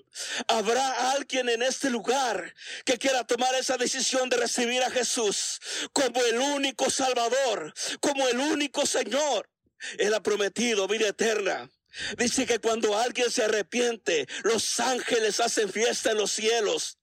Habrá 0.48 1.12
alguien 1.12 1.48
en 1.48 1.62
este 1.62 1.90
lugar 1.90 2.54
que 2.84 2.98
quiera 2.98 3.26
tomar 3.26 3.54
esa 3.54 3.76
decisión 3.78 4.28
de 4.28 4.36
recibir 4.36 4.82
a 4.82 4.90
Jesús 4.90 5.60
como 5.92 6.22
el 6.24 6.38
único 6.38 6.90
Salvador, 6.90 7.72
como 8.00 8.28
el 8.28 8.38
único 8.38 8.86
Señor. 8.86 9.50
Él 9.98 10.12
ha 10.14 10.22
prometido 10.22 10.86
vida 10.86 11.08
eterna. 11.08 11.70
Dice 12.16 12.46
que 12.46 12.58
cuando 12.58 12.96
alguien 12.96 13.30
se 13.30 13.44
arrepiente, 13.44 14.26
los 14.44 14.80
ángeles 14.80 15.40
hacen 15.40 15.72
fiesta 15.72 16.12
en 16.12 16.18
los 16.18 16.30
cielos. 16.30 16.98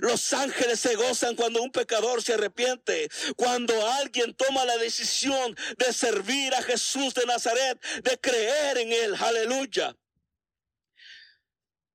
Los 0.00 0.32
ángeles 0.32 0.80
se 0.80 0.96
gozan 0.96 1.36
cuando 1.36 1.62
un 1.62 1.70
pecador 1.70 2.22
se 2.22 2.34
arrepiente, 2.34 3.08
cuando 3.36 3.86
alguien 3.88 4.34
toma 4.34 4.64
la 4.64 4.76
decisión 4.78 5.56
de 5.78 5.92
servir 5.92 6.52
a 6.54 6.62
Jesús 6.62 7.14
de 7.14 7.24
Nazaret, 7.24 7.80
de 8.02 8.18
creer 8.18 8.78
en 8.78 8.92
Él. 8.92 9.14
Aleluya. 9.14 9.96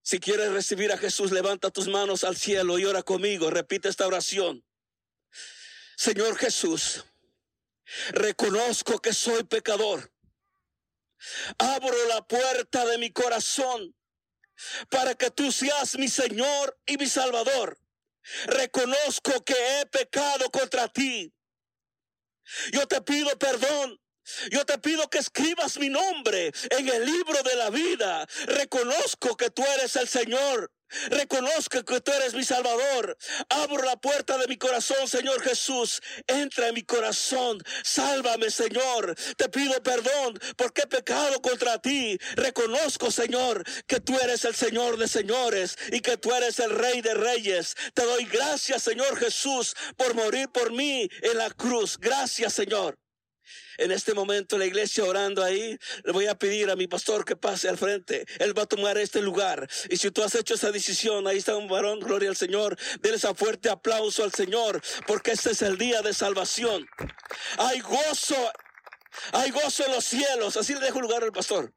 Si 0.01 0.19
quieres 0.19 0.51
recibir 0.51 0.93
a 0.93 0.97
Jesús, 0.97 1.31
levanta 1.31 1.71
tus 1.71 1.87
manos 1.87 2.23
al 2.23 2.37
cielo 2.37 2.79
y 2.79 2.85
ora 2.85 3.03
conmigo. 3.03 3.49
Repite 3.49 3.89
esta 3.89 4.07
oración. 4.07 4.63
Señor 5.97 6.37
Jesús, 6.37 7.03
reconozco 8.11 9.01
que 9.01 9.13
soy 9.13 9.43
pecador 9.43 10.14
Abro 11.57 12.07
la 12.07 12.25
puerta 12.25 12.85
de 12.85 12.97
mi 12.97 13.11
corazón 13.11 13.95
para 14.89 15.15
que 15.15 15.31
tú 15.31 15.51
seas 15.51 15.97
mi 15.97 16.07
Señor 16.07 16.79
y 16.85 16.97
mi 16.97 17.07
Salvador. 17.07 17.79
Reconozco 18.47 19.43
que 19.43 19.53
he 19.53 19.85
pecado 19.85 20.49
contra 20.51 20.87
ti. 20.87 21.33
Yo 22.71 22.87
te 22.87 23.01
pido 23.01 23.37
perdón 23.37 23.99
yo 24.51 24.65
te 24.65 24.77
pido 24.77 25.09
que 25.09 25.19
escribas 25.19 25.77
mi 25.77 25.89
nombre 25.89 26.51
en 26.69 26.87
el 26.89 27.05
libro 27.05 27.41
de 27.43 27.55
la 27.55 27.69
vida. 27.69 28.27
Reconozco 28.47 29.35
que 29.35 29.49
tú 29.49 29.63
eres 29.77 29.95
el 29.95 30.07
Señor. 30.07 30.71
Reconozco 31.09 31.83
que 31.83 31.99
tú 31.99 32.11
eres 32.11 32.33
mi 32.33 32.43
Salvador. 32.43 33.17
Abro 33.49 33.83
la 33.83 33.97
puerta 33.97 34.37
de 34.37 34.47
mi 34.47 34.57
corazón, 34.57 35.07
Señor 35.07 35.41
Jesús. 35.41 36.01
Entra 36.27 36.67
en 36.67 36.75
mi 36.75 36.83
corazón. 36.83 37.61
Sálvame, 37.83 38.49
Señor. 38.49 39.15
Te 39.35 39.49
pido 39.49 39.81
perdón 39.81 40.39
porque 40.55 40.83
he 40.83 40.87
pecado 40.87 41.41
contra 41.41 41.81
ti. 41.81 42.17
Reconozco, 42.35 43.11
Señor, 43.11 43.63
que 43.87 43.99
tú 43.99 44.17
eres 44.19 44.45
el 44.45 44.55
Señor 44.55 44.97
de 44.97 45.07
señores 45.07 45.77
y 45.91 45.99
que 46.01 46.17
tú 46.17 46.33
eres 46.33 46.59
el 46.59 46.71
Rey 46.71 47.01
de 47.01 47.13
reyes. 47.13 47.75
Te 47.93 48.03
doy 48.03 48.25
gracias, 48.25 48.83
Señor 48.83 49.17
Jesús, 49.17 49.75
por 49.97 50.13
morir 50.13 50.49
por 50.49 50.71
mí 50.71 51.09
en 51.21 51.37
la 51.37 51.49
cruz. 51.49 51.97
Gracias, 51.97 52.53
Señor. 52.53 53.04
En 53.77 53.91
este 53.91 54.13
momento 54.13 54.57
la 54.57 54.65
iglesia 54.65 55.03
orando 55.03 55.43
ahí, 55.43 55.77
le 56.03 56.11
voy 56.11 56.27
a 56.27 56.35
pedir 56.37 56.69
a 56.69 56.75
mi 56.75 56.87
pastor 56.87 57.25
que 57.25 57.35
pase 57.35 57.69
al 57.69 57.77
frente. 57.77 58.25
Él 58.39 58.57
va 58.57 58.63
a 58.63 58.65
tomar 58.65 58.97
este 58.97 59.21
lugar. 59.21 59.67
Y 59.89 59.97
si 59.97 60.11
tú 60.11 60.23
has 60.23 60.35
hecho 60.35 60.55
esa 60.55 60.71
decisión, 60.71 61.27
ahí 61.27 61.37
está 61.37 61.55
un 61.55 61.67
varón, 61.67 61.99
gloria 61.99 62.29
al 62.29 62.35
Señor. 62.35 62.77
Denle 63.01 63.17
ese 63.17 63.33
fuerte 63.35 63.69
aplauso 63.69 64.23
al 64.23 64.33
Señor, 64.33 64.81
porque 65.07 65.31
este 65.31 65.51
es 65.51 65.61
el 65.61 65.77
día 65.77 66.01
de 66.01 66.13
salvación. 66.13 66.87
Hay 67.57 67.79
gozo, 67.81 68.51
hay 69.31 69.51
gozo 69.51 69.85
en 69.85 69.91
los 69.91 70.05
cielos. 70.05 70.57
Así 70.57 70.73
le 70.73 70.79
dejo 70.79 71.01
lugar 71.01 71.23
al 71.23 71.31
pastor. 71.31 71.73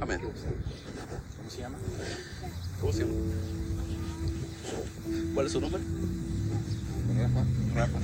Amén. 0.00 0.20
¿Cómo 0.20 1.50
se 1.50 1.60
llama? 1.60 1.78
¿Cómo 2.80 2.92
se 2.92 3.00
llama? 3.00 3.14
¿Cuál 5.34 5.46
es 5.46 5.52
su 5.52 5.60
nombre? 5.60 5.80
Rafa. 7.16 7.46
Rafa. 7.74 7.98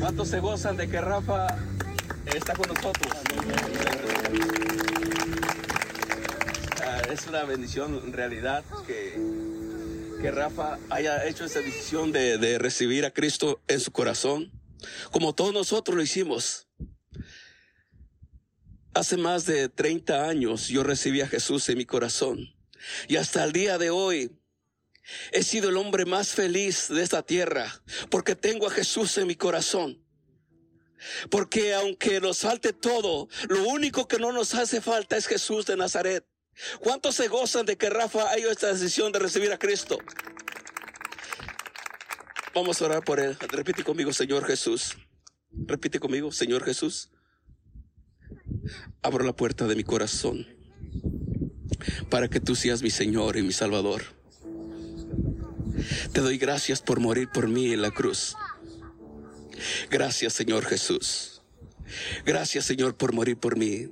¿Cuántos 0.00 0.28
se 0.28 0.40
gozan 0.40 0.76
de 0.76 0.88
que 0.88 1.00
Rafa 1.00 1.46
está 2.26 2.54
con 2.54 2.68
nosotros? 2.68 3.12
Ah, 6.84 7.02
es 7.10 7.26
una 7.26 7.44
bendición 7.44 8.00
en 8.04 8.12
realidad 8.12 8.64
que, 8.86 9.18
que 10.20 10.30
Rafa 10.30 10.78
haya 10.90 11.26
hecho 11.26 11.46
esa 11.46 11.60
decisión 11.60 12.12
de, 12.12 12.38
de 12.38 12.58
recibir 12.58 13.06
a 13.06 13.10
Cristo 13.12 13.60
en 13.66 13.80
su 13.80 13.92
corazón, 13.92 14.52
como 15.10 15.34
todos 15.34 15.54
nosotros 15.54 15.96
lo 15.96 16.02
hicimos. 16.02 16.67
Hace 18.98 19.16
más 19.16 19.46
de 19.46 19.68
30 19.68 20.28
años 20.28 20.66
yo 20.66 20.82
recibí 20.82 21.20
a 21.20 21.28
Jesús 21.28 21.68
en 21.68 21.78
mi 21.78 21.86
corazón 21.86 22.52
y 23.06 23.14
hasta 23.14 23.44
el 23.44 23.52
día 23.52 23.78
de 23.78 23.90
hoy 23.90 24.36
he 25.30 25.44
sido 25.44 25.68
el 25.68 25.76
hombre 25.76 26.04
más 26.04 26.30
feliz 26.30 26.88
de 26.88 27.04
esta 27.04 27.22
tierra 27.22 27.80
porque 28.10 28.34
tengo 28.34 28.66
a 28.66 28.72
Jesús 28.72 29.16
en 29.18 29.28
mi 29.28 29.36
corazón. 29.36 30.04
Porque 31.30 31.74
aunque 31.74 32.20
nos 32.20 32.40
falte 32.40 32.72
todo, 32.72 33.28
lo 33.48 33.68
único 33.68 34.08
que 34.08 34.18
no 34.18 34.32
nos 34.32 34.54
hace 34.54 34.80
falta 34.80 35.16
es 35.16 35.28
Jesús 35.28 35.64
de 35.66 35.76
Nazaret. 35.76 36.26
¿Cuántos 36.80 37.14
se 37.14 37.28
gozan 37.28 37.66
de 37.66 37.76
que 37.76 37.90
Rafa 37.90 38.28
haya 38.30 38.50
esta 38.50 38.72
decisión 38.72 39.12
de 39.12 39.20
recibir 39.20 39.52
a 39.52 39.60
Cristo? 39.60 40.00
Vamos 42.52 42.82
a 42.82 42.86
orar 42.86 43.04
por 43.04 43.20
él. 43.20 43.36
Repite 43.38 43.84
conmigo, 43.84 44.12
Señor 44.12 44.44
Jesús. 44.44 44.96
Repite 45.52 46.00
conmigo, 46.00 46.32
Señor 46.32 46.64
Jesús 46.64 47.12
abro 49.02 49.24
la 49.24 49.34
puerta 49.34 49.66
de 49.66 49.76
mi 49.76 49.84
corazón 49.84 50.46
para 52.10 52.28
que 52.28 52.40
tú 52.40 52.54
seas 52.56 52.82
mi 52.82 52.90
Señor 52.90 53.36
y 53.36 53.42
mi 53.42 53.52
Salvador. 53.52 54.02
Te 56.12 56.20
doy 56.20 56.38
gracias 56.38 56.80
por 56.80 57.00
morir 57.00 57.28
por 57.32 57.48
mí 57.48 57.72
en 57.72 57.82
la 57.82 57.90
cruz. 57.90 58.34
Gracias 59.90 60.32
Señor 60.32 60.64
Jesús. 60.64 61.42
Gracias 62.24 62.64
Señor 62.64 62.96
por 62.96 63.12
morir 63.12 63.36
por 63.36 63.56
mí. 63.56 63.88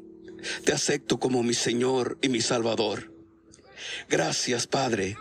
Te 0.64 0.72
acepto 0.72 1.18
como 1.18 1.42
mi 1.42 1.54
Señor 1.54 2.18
y 2.22 2.28
mi 2.28 2.40
Salvador. 2.40 3.12
Gracias 4.08 4.66
Padre 4.66 5.16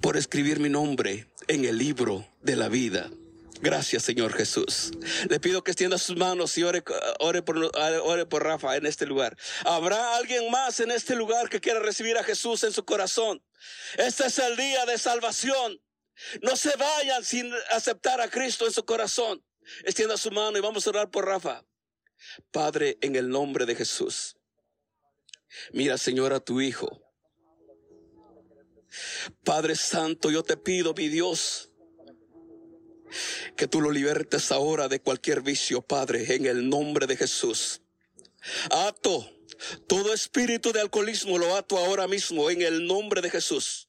por 0.00 0.16
escribir 0.16 0.60
mi 0.60 0.68
nombre 0.68 1.26
en 1.48 1.64
el 1.64 1.78
libro 1.78 2.26
de 2.42 2.56
la 2.56 2.68
vida. 2.68 3.10
Gracias, 3.60 4.04
Señor 4.04 4.32
Jesús. 4.34 4.92
Le 5.28 5.40
pido 5.40 5.64
que 5.64 5.72
extienda 5.72 5.98
sus 5.98 6.16
manos 6.16 6.56
y 6.58 6.62
ore, 6.62 6.82
por, 6.82 7.70
ore 7.76 8.26
por 8.26 8.44
Rafa 8.44 8.76
en 8.76 8.86
este 8.86 9.06
lugar. 9.06 9.36
¿Habrá 9.64 10.16
alguien 10.16 10.50
más 10.50 10.80
en 10.80 10.90
este 10.90 11.16
lugar 11.16 11.48
que 11.48 11.60
quiera 11.60 11.80
recibir 11.80 12.16
a 12.18 12.24
Jesús 12.24 12.62
en 12.64 12.72
su 12.72 12.84
corazón? 12.84 13.42
Este 13.96 14.26
es 14.26 14.38
el 14.38 14.56
día 14.56 14.86
de 14.86 14.96
salvación. 14.96 15.80
No 16.42 16.56
se 16.56 16.74
vayan 16.76 17.24
sin 17.24 17.52
aceptar 17.72 18.20
a 18.20 18.30
Cristo 18.30 18.66
en 18.66 18.72
su 18.72 18.84
corazón. 18.84 19.44
Extienda 19.84 20.16
su 20.16 20.30
mano 20.30 20.56
y 20.56 20.60
vamos 20.60 20.86
a 20.86 20.90
orar 20.90 21.10
por 21.10 21.26
Rafa. 21.26 21.64
Padre, 22.50 22.98
en 23.00 23.16
el 23.16 23.28
nombre 23.28 23.66
de 23.66 23.74
Jesús. 23.74 24.36
Mira, 25.72 25.98
Señor, 25.98 26.32
a 26.32 26.40
tu 26.40 26.60
Hijo. 26.60 27.02
Padre 29.44 29.76
Santo, 29.76 30.30
yo 30.30 30.42
te 30.42 30.56
pido, 30.56 30.94
mi 30.94 31.08
Dios, 31.08 31.67
que 33.56 33.66
tú 33.66 33.80
lo 33.80 33.90
libertes 33.90 34.52
ahora 34.52 34.88
de 34.88 35.00
cualquier 35.00 35.40
vicio, 35.42 35.82
Padre, 35.82 36.34
en 36.34 36.46
el 36.46 36.68
nombre 36.68 37.06
de 37.06 37.16
Jesús. 37.16 37.80
Ato 38.70 39.30
todo 39.86 40.14
espíritu 40.14 40.72
de 40.72 40.80
alcoholismo, 40.80 41.38
lo 41.38 41.56
ato 41.56 41.78
ahora 41.78 42.06
mismo 42.06 42.50
en 42.50 42.62
el 42.62 42.86
nombre 42.86 43.20
de 43.20 43.30
Jesús. 43.30 43.88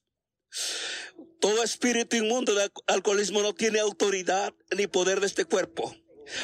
Todo 1.40 1.62
espíritu 1.62 2.16
inmundo 2.16 2.54
de 2.54 2.70
alcoholismo 2.86 3.40
no 3.42 3.54
tiene 3.54 3.80
autoridad 3.80 4.52
ni 4.76 4.86
poder 4.86 5.20
de 5.20 5.26
este 5.26 5.44
cuerpo, 5.44 5.94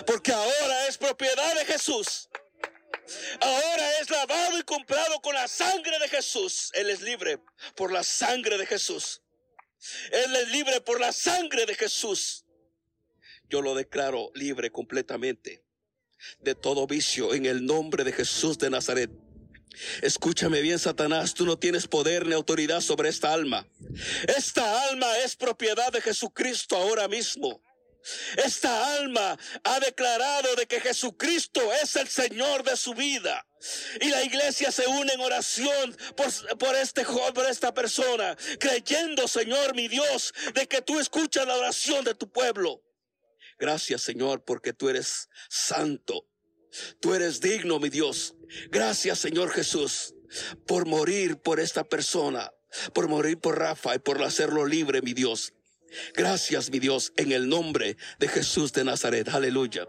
porque 0.06 0.32
ahora 0.32 0.86
es 0.88 0.96
propiedad 0.96 1.54
de 1.54 1.64
Jesús. 1.66 2.28
Ahora 3.40 4.00
es 4.00 4.10
lavado 4.10 4.58
y 4.58 4.62
comprado 4.62 5.20
con 5.20 5.34
la 5.34 5.46
sangre 5.46 5.98
de 6.00 6.08
Jesús. 6.08 6.70
Él 6.74 6.90
es 6.90 7.02
libre 7.02 7.38
por 7.76 7.92
la 7.92 8.02
sangre 8.02 8.58
de 8.58 8.66
Jesús. 8.66 9.22
Él 10.10 10.34
es 10.34 10.48
libre 10.48 10.80
por 10.80 11.00
la 11.00 11.12
sangre 11.12 11.66
de 11.66 11.74
Jesús. 11.74 12.45
Yo 13.48 13.62
lo 13.62 13.74
declaro 13.74 14.30
libre 14.34 14.70
completamente 14.70 15.64
de 16.40 16.54
todo 16.54 16.86
vicio 16.86 17.34
en 17.34 17.46
el 17.46 17.64
nombre 17.64 18.04
de 18.04 18.12
Jesús 18.12 18.58
de 18.58 18.70
Nazaret. 18.70 19.10
Escúchame 20.02 20.62
bien, 20.62 20.78
Satanás, 20.78 21.34
tú 21.34 21.44
no 21.44 21.58
tienes 21.58 21.86
poder 21.86 22.26
ni 22.26 22.34
autoridad 22.34 22.80
sobre 22.80 23.10
esta 23.10 23.32
alma. 23.32 23.66
Esta 24.26 24.88
alma 24.88 25.18
es 25.18 25.36
propiedad 25.36 25.92
de 25.92 26.00
Jesucristo 26.00 26.76
ahora 26.76 27.08
mismo. 27.08 27.62
Esta 28.36 28.94
alma 28.96 29.36
ha 29.64 29.80
declarado 29.80 30.54
de 30.54 30.66
que 30.66 30.80
Jesucristo 30.80 31.60
es 31.82 31.96
el 31.96 32.08
Señor 32.08 32.62
de 32.62 32.76
su 32.76 32.94
vida. 32.94 33.46
Y 34.00 34.08
la 34.10 34.22
iglesia 34.22 34.70
se 34.70 34.86
une 34.86 35.12
en 35.12 35.20
oración 35.20 35.96
por, 36.16 36.58
por 36.58 36.74
este 36.76 37.04
joven, 37.04 37.34
por 37.34 37.46
esta 37.46 37.74
persona, 37.74 38.36
creyendo, 38.60 39.26
Señor, 39.26 39.74
mi 39.74 39.88
Dios, 39.88 40.32
de 40.54 40.68
que 40.68 40.82
tú 40.82 41.00
escuchas 41.00 41.46
la 41.46 41.56
oración 41.56 42.04
de 42.04 42.14
tu 42.14 42.30
pueblo. 42.30 42.80
Gracias, 43.58 44.02
Señor, 44.02 44.44
porque 44.44 44.72
tú 44.72 44.88
eres 44.88 45.28
santo. 45.48 46.26
Tú 47.00 47.14
eres 47.14 47.40
digno, 47.40 47.78
mi 47.78 47.88
Dios. 47.88 48.34
Gracias, 48.70 49.18
Señor 49.18 49.50
Jesús, 49.50 50.14
por 50.66 50.86
morir 50.86 51.38
por 51.38 51.60
esta 51.60 51.84
persona, 51.84 52.52
por 52.92 53.08
morir 53.08 53.38
por 53.38 53.58
Rafa 53.58 53.94
y 53.94 53.98
por 53.98 54.22
hacerlo 54.22 54.66
libre, 54.66 55.02
mi 55.02 55.14
Dios. 55.14 55.54
Gracias, 56.14 56.70
mi 56.70 56.78
Dios, 56.78 57.12
en 57.16 57.32
el 57.32 57.48
nombre 57.48 57.96
de 58.18 58.28
Jesús 58.28 58.72
de 58.72 58.84
Nazaret. 58.84 59.28
Aleluya. 59.28 59.86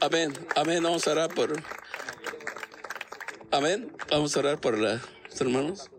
Amén. 0.00 0.32
Amén. 0.56 0.82
Vamos 0.82 1.06
a 1.06 1.12
orar 1.12 1.34
por. 1.34 1.52
Amén. 3.50 3.92
Vamos 4.10 4.36
a 4.36 4.38
orar 4.40 4.60
por 4.60 4.78
los 4.78 5.00
hermanos. 5.40 5.90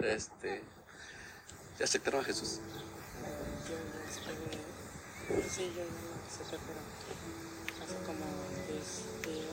Este. 0.00 0.73
¿Ya 1.78 1.84
aceptaron 1.84 2.20
a 2.20 2.24
Jesús? 2.24 2.60
Sí, 5.50 5.72
yo 5.74 5.82
no 5.82 5.90
sé, 6.30 6.56
pero 6.66 6.80
hace 7.82 7.94
como 8.06 8.24
10 8.68 8.78
días, 9.24 9.46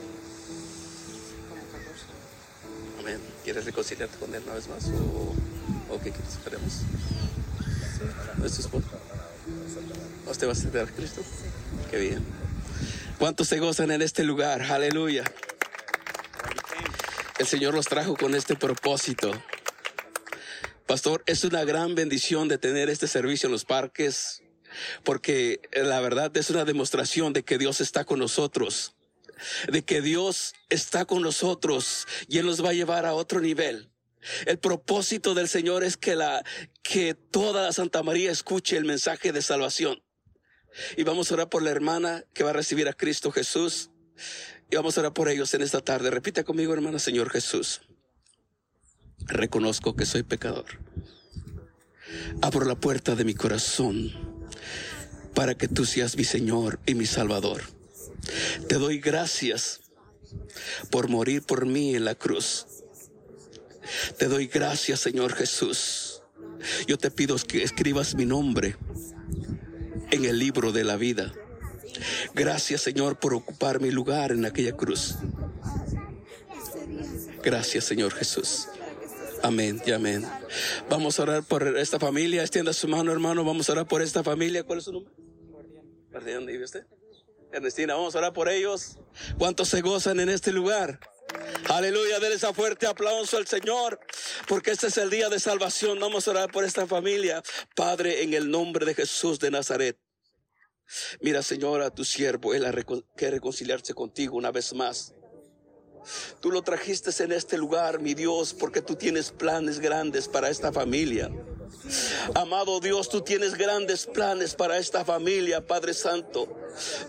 como 1.48 1.62
14. 1.62 3.00
Amén. 3.00 3.20
¿Quieres 3.42 3.64
reconciliarte 3.64 4.18
con 4.18 4.34
Él 4.34 4.42
una 4.44 4.54
vez 4.54 4.68
más? 4.68 4.84
¿O, 4.88 5.94
o 5.94 6.00
qué 6.00 6.10
quieres? 6.10 6.32
Esperemos. 6.32 6.82
¿No 8.38 8.46
es 8.46 8.54
tu 8.54 8.60
esposo? 8.60 8.86
¿Usted 10.28 10.46
va 10.46 10.50
a 10.50 10.54
aceptar 10.54 10.88
a 10.88 10.90
Cristo? 10.90 11.22
Qué 11.90 11.98
bien. 11.98 12.24
¿Cuántos 13.18 13.48
se 13.48 13.58
gozan 13.58 13.90
en 13.90 14.02
este 14.02 14.24
lugar? 14.24 14.62
Aleluya. 14.62 15.24
El 17.38 17.46
Señor 17.46 17.74
los 17.74 17.86
trajo 17.86 18.16
con 18.16 18.34
este 18.34 18.54
propósito. 18.54 19.32
Pastor, 20.92 21.22
es 21.24 21.42
una 21.44 21.64
gran 21.64 21.94
bendición 21.94 22.48
de 22.48 22.58
tener 22.58 22.90
este 22.90 23.08
servicio 23.08 23.46
en 23.46 23.52
los 23.52 23.64
parques, 23.64 24.42
porque 25.04 25.58
la 25.72 26.00
verdad 26.00 26.36
es 26.36 26.50
una 26.50 26.66
demostración 26.66 27.32
de 27.32 27.44
que 27.44 27.56
Dios 27.56 27.80
está 27.80 28.04
con 28.04 28.18
nosotros, 28.18 28.94
de 29.72 29.86
que 29.86 30.02
Dios 30.02 30.52
está 30.68 31.06
con 31.06 31.22
nosotros 31.22 32.06
y 32.28 32.36
Él 32.36 32.44
nos 32.44 32.62
va 32.62 32.68
a 32.68 32.74
llevar 32.74 33.06
a 33.06 33.14
otro 33.14 33.40
nivel. 33.40 33.90
El 34.44 34.58
propósito 34.58 35.32
del 35.32 35.48
Señor 35.48 35.82
es 35.82 35.96
que 35.96 36.14
la, 36.14 36.44
que 36.82 37.14
toda 37.14 37.62
la 37.62 37.72
Santa 37.72 38.02
María 38.02 38.30
escuche 38.30 38.76
el 38.76 38.84
mensaje 38.84 39.32
de 39.32 39.40
salvación. 39.40 40.02
Y 40.98 41.04
vamos 41.04 41.30
a 41.30 41.34
orar 41.36 41.48
por 41.48 41.62
la 41.62 41.70
hermana 41.70 42.26
que 42.34 42.44
va 42.44 42.50
a 42.50 42.52
recibir 42.52 42.86
a 42.86 42.92
Cristo 42.92 43.32
Jesús. 43.32 43.88
Y 44.70 44.76
vamos 44.76 44.98
a 44.98 45.00
orar 45.00 45.14
por 45.14 45.30
ellos 45.30 45.54
en 45.54 45.62
esta 45.62 45.80
tarde. 45.80 46.10
Repita 46.10 46.44
conmigo, 46.44 46.74
hermana, 46.74 46.98
Señor 46.98 47.30
Jesús. 47.30 47.80
Reconozco 49.26 49.96
que 49.96 50.06
soy 50.06 50.22
pecador. 50.22 50.66
Abro 52.40 52.64
la 52.66 52.74
puerta 52.74 53.14
de 53.14 53.24
mi 53.24 53.34
corazón 53.34 54.12
para 55.34 55.54
que 55.54 55.68
tú 55.68 55.84
seas 55.84 56.16
mi 56.16 56.24
Señor 56.24 56.80
y 56.86 56.94
mi 56.94 57.06
Salvador. 57.06 57.62
Te 58.68 58.76
doy 58.76 58.98
gracias 58.98 59.80
por 60.90 61.08
morir 61.08 61.42
por 61.42 61.66
mí 61.66 61.94
en 61.94 62.04
la 62.04 62.14
cruz. 62.14 62.66
Te 64.18 64.28
doy 64.28 64.46
gracias, 64.46 65.00
Señor 65.00 65.32
Jesús. 65.34 66.22
Yo 66.86 66.96
te 66.98 67.10
pido 67.10 67.36
que 67.36 67.62
escribas 67.62 68.14
mi 68.14 68.24
nombre 68.24 68.76
en 70.10 70.24
el 70.24 70.38
libro 70.38 70.72
de 70.72 70.84
la 70.84 70.96
vida. 70.96 71.32
Gracias, 72.34 72.82
Señor, 72.82 73.18
por 73.18 73.34
ocupar 73.34 73.80
mi 73.80 73.90
lugar 73.90 74.32
en 74.32 74.44
aquella 74.44 74.72
cruz. 74.72 75.16
Gracias, 77.42 77.84
Señor 77.84 78.12
Jesús. 78.12 78.68
Amén 79.42 79.82
y 79.84 79.90
amén. 79.90 80.24
Vamos 80.88 81.18
a 81.18 81.24
orar 81.24 81.42
por 81.42 81.76
esta 81.76 81.98
familia. 81.98 82.42
Extienda 82.42 82.72
su 82.72 82.86
mano, 82.86 83.10
hermano. 83.10 83.44
Vamos 83.44 83.68
a 83.68 83.72
orar 83.72 83.88
por 83.88 84.00
esta 84.00 84.22
familia. 84.22 84.62
¿Cuál 84.62 84.78
es 84.78 84.84
su 84.84 84.92
nombre? 84.92 85.12
¿De 86.24 86.34
dónde 86.34 86.52
vive 86.52 86.64
usted? 86.64 86.86
Ernestina, 87.52 87.94
vamos 87.94 88.14
a 88.14 88.18
orar 88.18 88.32
por 88.32 88.48
ellos. 88.48 88.98
¿Cuántos 89.38 89.68
se 89.68 89.80
gozan 89.80 90.20
en 90.20 90.28
este 90.28 90.52
lugar? 90.52 91.00
Aleluya, 91.68 92.20
denle 92.20 92.36
esa 92.36 92.54
fuerte 92.54 92.86
aplauso 92.86 93.36
al 93.36 93.46
Señor, 93.46 93.98
porque 94.46 94.70
este 94.70 94.88
es 94.88 94.96
el 94.98 95.10
día 95.10 95.28
de 95.28 95.40
salvación. 95.40 95.98
Vamos 95.98 96.28
a 96.28 96.30
orar 96.32 96.50
por 96.52 96.64
esta 96.64 96.86
familia. 96.86 97.42
Padre, 97.74 98.22
en 98.22 98.34
el 98.34 98.50
nombre 98.50 98.86
de 98.86 98.94
Jesús 98.94 99.38
de 99.40 99.50
Nazaret. 99.50 99.98
Mira, 101.20 101.42
Señor, 101.42 101.82
a 101.82 101.90
tu 101.90 102.04
siervo, 102.04 102.54
él 102.54 102.64
quiere 103.16 103.36
reconciliarse 103.36 103.94
contigo 103.94 104.36
una 104.36 104.50
vez 104.50 104.72
más. 104.74 105.14
Tú 106.40 106.50
lo 106.50 106.62
trajiste 106.62 107.10
en 107.22 107.32
este 107.32 107.56
lugar, 107.56 108.00
mi 108.00 108.14
Dios, 108.14 108.54
porque 108.54 108.82
tú 108.82 108.96
tienes 108.96 109.30
planes 109.30 109.78
grandes 109.78 110.28
para 110.28 110.50
esta 110.50 110.72
familia. 110.72 111.30
Amado 112.34 112.80
Dios, 112.80 113.08
tú 113.08 113.22
tienes 113.22 113.54
grandes 113.54 114.06
planes 114.06 114.54
para 114.54 114.78
esta 114.78 115.04
familia, 115.04 115.66
Padre 115.66 115.94
Santo. 115.94 116.48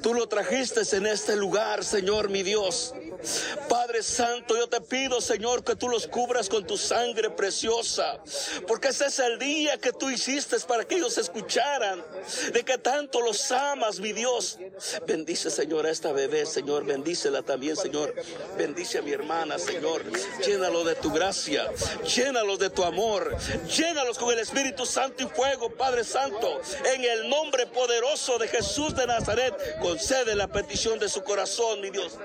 Tú 0.01 0.13
lo 0.13 0.27
trajiste 0.27 0.81
en 0.95 1.05
este 1.05 1.35
lugar, 1.35 1.83
Señor, 1.83 2.29
mi 2.29 2.43
Dios. 2.43 2.93
Padre 3.69 4.03
Santo, 4.03 4.55
yo 4.57 4.67
te 4.67 4.81
pido, 4.81 5.21
Señor, 5.21 5.63
que 5.63 5.75
tú 5.75 5.89
los 5.89 6.07
cubras 6.07 6.49
con 6.49 6.65
tu 6.65 6.77
sangre 6.77 7.29
preciosa, 7.29 8.19
porque 8.67 8.89
ese 8.89 9.05
es 9.07 9.19
el 9.19 9.39
día 9.39 9.77
que 9.77 9.91
tú 9.91 10.09
hiciste 10.09 10.53
para 10.67 10.85
que 10.85 10.95
ellos 10.95 11.17
escucharan 11.17 12.03
de 12.53 12.63
que 12.63 12.77
tanto 12.77 13.21
los 13.21 13.51
amas, 13.51 13.99
mi 13.99 14.13
Dios. 14.13 14.57
Bendice, 15.07 15.49
Señor, 15.49 15.85
a 15.85 15.89
esta 15.89 16.11
bebé, 16.11 16.45
Señor, 16.45 16.85
bendícela 16.85 17.41
también, 17.41 17.75
Señor. 17.75 18.13
Bendice 18.57 18.99
a 18.99 19.01
mi 19.01 19.11
hermana, 19.11 19.57
Señor. 19.57 20.03
Llénalo 20.45 20.83
de 20.83 20.95
tu 20.95 21.11
gracia, 21.11 21.71
llénalos 22.03 22.59
de 22.59 22.69
tu 22.69 22.83
amor, 22.83 23.35
llénalos 23.67 24.17
con 24.17 24.31
el 24.31 24.39
Espíritu 24.39 24.85
Santo 24.85 25.23
y 25.23 25.27
fuego, 25.27 25.69
Padre 25.71 26.03
Santo, 26.03 26.61
en 26.93 27.03
el 27.03 27.29
nombre 27.29 27.67
poderoso 27.67 28.37
de 28.37 28.47
Jesús 28.47 28.95
de 28.95 29.07
Nazaret. 29.07 29.53
Concede 29.81 30.35
la 30.35 30.47
petición 30.47 30.99
de 30.99 31.09
su 31.09 31.23
corazón, 31.23 31.81
mi 31.81 31.89
Dios. 31.89 32.17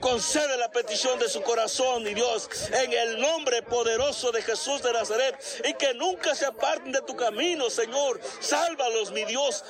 Concede 0.00 0.45
la 0.56 0.70
petición 0.70 1.18
de 1.18 1.28
su 1.28 1.42
corazón, 1.42 2.02
mi 2.02 2.14
Dios, 2.14 2.48
en 2.72 2.92
el 2.92 3.20
nombre 3.20 3.62
poderoso 3.62 4.32
de 4.32 4.42
Jesús 4.42 4.82
de 4.82 4.92
Nazaret, 4.92 5.36
y 5.64 5.74
que 5.74 5.94
nunca 5.94 6.34
se 6.34 6.46
aparten 6.46 6.92
de 6.92 7.02
tu 7.02 7.16
camino, 7.16 7.70
Señor. 7.70 8.20
Sálvalos, 8.40 9.10
mi 9.12 9.24
Dios. 9.24 9.64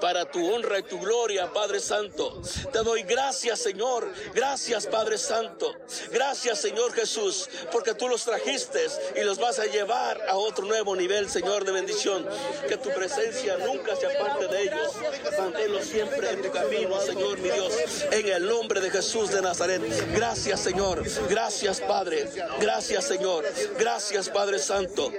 Para 0.00 0.30
tu 0.30 0.52
honra 0.52 0.78
y 0.78 0.82
tu 0.82 0.98
gloria, 0.98 1.52
Padre 1.52 1.80
Santo. 1.80 2.40
Te 2.72 2.78
doy 2.80 3.02
gracias, 3.02 3.60
Señor. 3.60 4.08
Gracias, 4.34 4.86
Padre 4.86 5.18
Santo. 5.18 5.74
Gracias, 6.10 6.60
Señor 6.60 6.92
Jesús, 6.92 7.48
porque 7.72 7.94
tú 7.94 8.08
los 8.08 8.24
trajiste 8.24 8.86
y 9.16 9.24
los 9.24 9.38
vas 9.38 9.58
a 9.58 9.66
llevar 9.66 10.20
a 10.28 10.36
otro 10.36 10.66
nuevo 10.66 10.94
nivel, 10.94 11.28
Señor, 11.28 11.64
de 11.64 11.72
bendición. 11.72 12.26
Que 12.68 12.76
tu 12.76 12.90
presencia 12.90 13.56
nunca 13.58 13.96
se 13.96 14.06
aparte 14.06 14.48
de 14.48 14.62
ellos. 14.62 14.92
Manténlos 15.38 15.84
siempre 15.84 16.30
en 16.30 16.42
tu 16.42 16.50
camino, 16.50 17.00
Señor, 17.00 17.38
mi 17.38 17.50
Dios. 17.50 17.72
En 18.10 18.26
el 18.28 18.46
nombre 18.46 18.80
de 18.80 18.90
Jesús 18.90 19.30
de 19.30 19.42
Nazaret. 19.42 19.82
Gracias, 20.14 20.60
Señor. 20.60 21.02
Gracias, 21.28 21.80
Padre. 21.80 22.30
Gracias, 22.60 23.04
Señor. 23.04 23.44
Gracias, 23.78 24.28
Padre 24.28 24.58
Santo. 24.58 25.12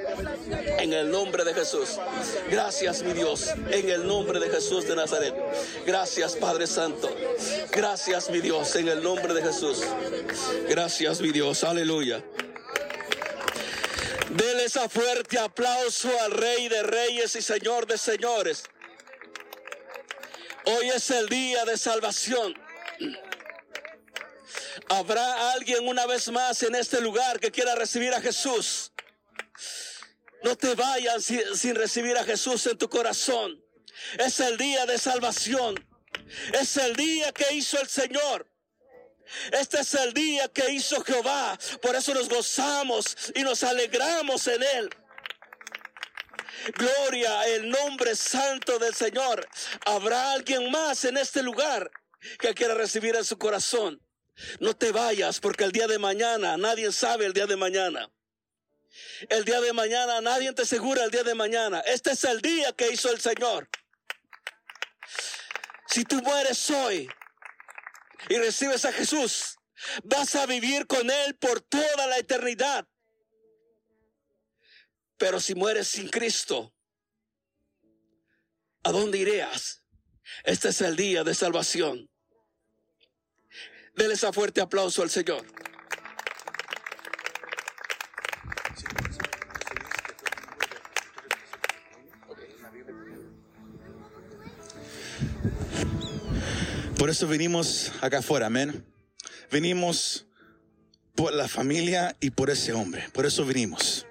En 0.79 0.93
el 0.93 1.10
nombre 1.10 1.43
de 1.43 1.53
Jesús. 1.53 1.97
Gracias, 2.49 3.01
mi 3.03 3.13
Dios. 3.13 3.49
En 3.69 3.89
el 3.89 4.07
nombre 4.07 4.37
de 4.39 4.50
Jesús 4.50 4.88
de 4.88 4.95
Nazaret. 4.95 5.34
Gracias, 5.86 6.36
Padre 6.36 6.67
Santo. 6.67 7.10
Gracias, 7.71 8.30
mi 8.30 8.39
Dios, 8.39 8.76
en 8.76 8.88
el 8.88 9.02
nombre 9.04 9.34
de 9.34 9.41
Jesús. 9.41 9.84
Gracias, 10.69 11.21
mi 11.21 11.32
Dios. 11.32 11.63
Aleluya. 11.63 12.23
Dele 14.30 14.65
esa 14.65 14.89
fuerte 14.89 15.39
aplauso 15.39 16.10
al 16.21 16.32
Rey 16.32 16.67
de 16.67 16.84
Reyes 16.84 17.36
y 17.36 17.41
Señor 17.41 17.88
de 17.88 17.97
Señores. 17.97 18.63
Hoy 20.65 20.89
es 20.89 21.10
el 21.12 21.30
día 21.30 21.63
de 21.65 21.78
salvación. 21.78 22.54
Habrá 24.89 25.54
alguien 25.54 25.88
una 25.88 26.06
vez 26.06 26.30
más 26.30 26.62
en 26.63 26.76
este 26.76 27.02
lugar 27.02 27.39
que 27.39 27.52
quiera 27.52 27.76
recibir 27.76 28.13
a 28.13 28.21
Jesús. 28.21 28.91
No 30.43 30.56
te 30.56 30.76
vayas 30.76 31.23
sin, 31.23 31.41
sin 31.56 31.76
recibir 31.76 32.17
a 32.17 32.23
Jesús 32.23 32.65
en 32.67 32.78
tu 32.78 32.89
corazón. 32.89 33.63
Es 34.19 34.39
el 34.39 34.57
día 34.57 34.86
de 34.86 34.97
salvación. 34.97 35.75
Es 36.53 36.77
el 36.77 36.95
día 36.95 37.31
que 37.31 37.53
hizo 37.53 37.79
el 37.79 37.88
Señor. 37.88 38.47
Este 39.51 39.81
es 39.81 39.93
el 39.93 40.13
día 40.13 40.47
que 40.47 40.71
hizo 40.71 41.03
Jehová. 41.03 41.57
Por 41.81 41.95
eso 41.95 42.13
nos 42.13 42.29
gozamos 42.29 43.15
y 43.36 43.43
nos 43.43 43.63
alegramos 43.63 44.47
en 44.47 44.63
él. 44.63 44.89
Gloria 46.75 47.47
el 47.47 47.69
nombre 47.69 48.15
santo 48.15 48.79
del 48.79 48.93
Señor. 48.93 49.47
¿Habrá 49.86 50.31
alguien 50.31 50.69
más 50.71 51.05
en 51.05 51.17
este 51.17 51.43
lugar 51.43 51.89
que 52.39 52.53
quiera 52.53 52.73
recibir 52.73 53.15
en 53.15 53.25
su 53.25 53.38
corazón? 53.38 54.01
No 54.60 54.75
te 54.75 54.91
vayas 54.91 55.39
porque 55.39 55.63
el 55.63 55.71
día 55.71 55.88
de 55.88 55.97
mañana, 55.97 56.57
nadie 56.57 56.91
sabe 56.91 57.25
el 57.25 57.33
día 57.33 57.47
de 57.47 57.55
mañana. 57.55 58.10
El 59.29 59.45
día 59.45 59.62
de 59.62 59.73
mañana, 59.73 60.21
nadie 60.21 60.51
te 60.53 60.63
asegura 60.63 61.03
el 61.03 61.12
día 61.12 61.23
de 61.23 61.36
mañana. 61.36 61.79
Este 61.81 62.12
es 62.12 62.23
el 62.23 62.41
día 62.41 62.73
que 62.73 62.91
hizo 62.91 63.12
el 63.12 63.19
Señor. 63.19 63.69
Si 65.97 66.03
tú 66.03 66.21
mueres 66.21 66.69
hoy 66.69 67.10
y 68.29 68.38
recibes 68.38 68.86
a 68.86 68.93
Jesús, 68.93 69.57
vas 70.03 70.36
a 70.36 70.45
vivir 70.45 70.86
con 70.86 71.10
Él 71.10 71.36
por 71.38 71.60
toda 71.62 72.05
la 72.05 72.19
eternidad. 72.19 72.88
Pero 75.17 75.39
si 75.39 75.55
mueres 75.55 75.88
sin 75.88 76.07
Cristo, 76.07 76.71
¿a 78.83 78.91
dónde 78.91 79.17
irías? 79.17 79.81
Este 80.43 80.69
es 80.69 80.81
el 80.81 80.95
día 80.95 81.23
de 81.23 81.33
salvación. 81.33 82.07
Denle 83.95 84.13
ese 84.13 84.31
fuerte 84.31 84.62
aplauso 84.62 85.01
al 85.01 85.10
Señor. 85.10 85.47
Por 97.08 97.13
eso 97.13 97.26
venimos 97.26 97.93
acá 98.02 98.17
afuera, 98.17 98.48
amén. 98.48 98.86
Venimos 99.50 100.26
por 101.15 101.32
la 101.34 101.48
familia 101.48 102.17
y 102.20 102.32
por 102.32 102.50
ese 102.50 102.74
hombre. 102.74 103.08
Por 103.13 103.26
eso 103.26 103.46
venimos. 103.46 104.06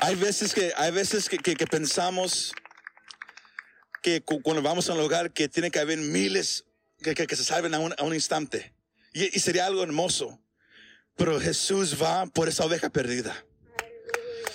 Hay 0.00 0.16
veces 0.16 0.52
que, 0.52 0.74
hay 0.76 0.90
veces 0.90 1.30
que, 1.30 1.38
pensamos 1.66 2.52
que 4.02 4.20
cu- 4.20 4.42
cuando 4.42 4.60
vamos 4.60 4.90
a 4.90 4.92
un 4.92 4.98
lugar 4.98 5.32
que 5.32 5.48
tiene 5.48 5.70
que 5.70 5.78
haber 5.78 5.96
miles 5.96 6.66
que, 7.02 7.14
se 7.34 7.42
salven 7.42 7.72
a 7.72 7.78
un, 7.78 8.14
instante. 8.14 8.74
Y, 9.14 9.34
y 9.34 9.40
sería 9.40 9.64
algo 9.64 9.82
hermoso. 9.82 10.38
Pero 11.16 11.40
Jesús 11.40 11.96
va 12.02 12.26
por 12.26 12.50
esa 12.50 12.66
oveja 12.66 12.90
perdida. 12.90 13.46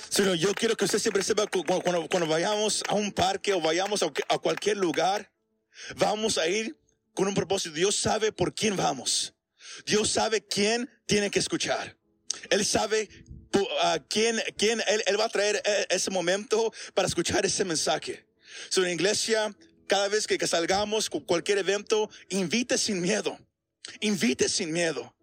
Sino 0.09 0.35
yo 0.35 0.53
quiero 0.53 0.77
que 0.77 0.85
usted 0.85 0.99
siempre 0.99 1.23
sepa 1.23 1.47
cu- 1.47 1.63
cu- 1.63 1.81
cuando, 1.81 2.07
cuando 2.07 2.29
vayamos 2.29 2.83
a 2.87 2.93
un 2.93 3.11
parque 3.11 3.53
o 3.53 3.59
vayamos 3.59 4.03
a 4.03 4.37
cualquier 4.37 4.77
lugar, 4.77 5.31
vamos 5.95 6.37
a 6.37 6.47
ir 6.47 6.77
con 7.13 7.27
un 7.27 7.33
propósito. 7.33 7.75
Dios 7.75 7.95
sabe 7.95 8.31
por 8.31 8.53
quién 8.53 8.75
vamos. 8.75 9.33
Dios 9.85 10.09
sabe 10.09 10.45
quién 10.45 10.89
tiene 11.05 11.29
que 11.29 11.39
escuchar. 11.39 11.97
Él 12.49 12.65
sabe 12.65 13.09
a 13.81 13.99
quién, 13.99 14.41
quién 14.57 14.81
él, 14.87 15.03
él 15.05 15.19
va 15.19 15.25
a 15.25 15.29
traer 15.29 15.61
eh, 15.65 15.87
ese 15.89 16.11
momento 16.11 16.73
para 16.93 17.07
escuchar 17.07 17.45
ese 17.45 17.63
mensaje. 17.63 18.25
So, 18.69 18.83
en 18.83 18.91
iglesia, 18.91 19.55
cada 19.87 20.07
vez 20.07 20.27
que, 20.27 20.37
que 20.37 20.47
salgamos 20.47 21.09
con 21.09 21.21
cualquier 21.21 21.57
evento, 21.57 22.09
invite 22.29 22.77
sin 22.77 23.01
miedo. 23.01 23.37
Invite 24.01 24.49
sin 24.49 24.71
miedo. 24.71 25.15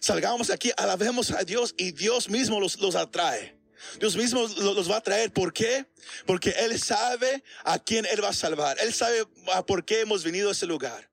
Salgamos 0.00 0.50
aquí, 0.50 0.70
alabemos 0.76 1.30
a 1.30 1.42
Dios 1.44 1.74
y 1.76 1.92
Dios 1.92 2.28
mismo 2.28 2.60
los, 2.60 2.78
los 2.78 2.94
atrae. 2.94 3.57
Dios 3.98 4.16
mismo 4.16 4.46
lo- 4.58 4.74
los 4.74 4.90
va 4.90 4.96
a 4.96 5.00
traer. 5.02 5.32
¿Por 5.32 5.52
qué? 5.52 5.86
Porque 6.26 6.50
Él 6.50 6.80
sabe 6.80 7.42
a 7.64 7.78
quién 7.78 8.06
Él 8.06 8.22
va 8.22 8.28
a 8.28 8.32
salvar. 8.32 8.76
Él 8.80 8.92
sabe 8.94 9.24
a 9.52 9.64
por 9.64 9.84
qué 9.84 10.00
hemos 10.00 10.24
venido 10.24 10.48
a 10.48 10.52
ese 10.52 10.66
lugar. 10.66 11.08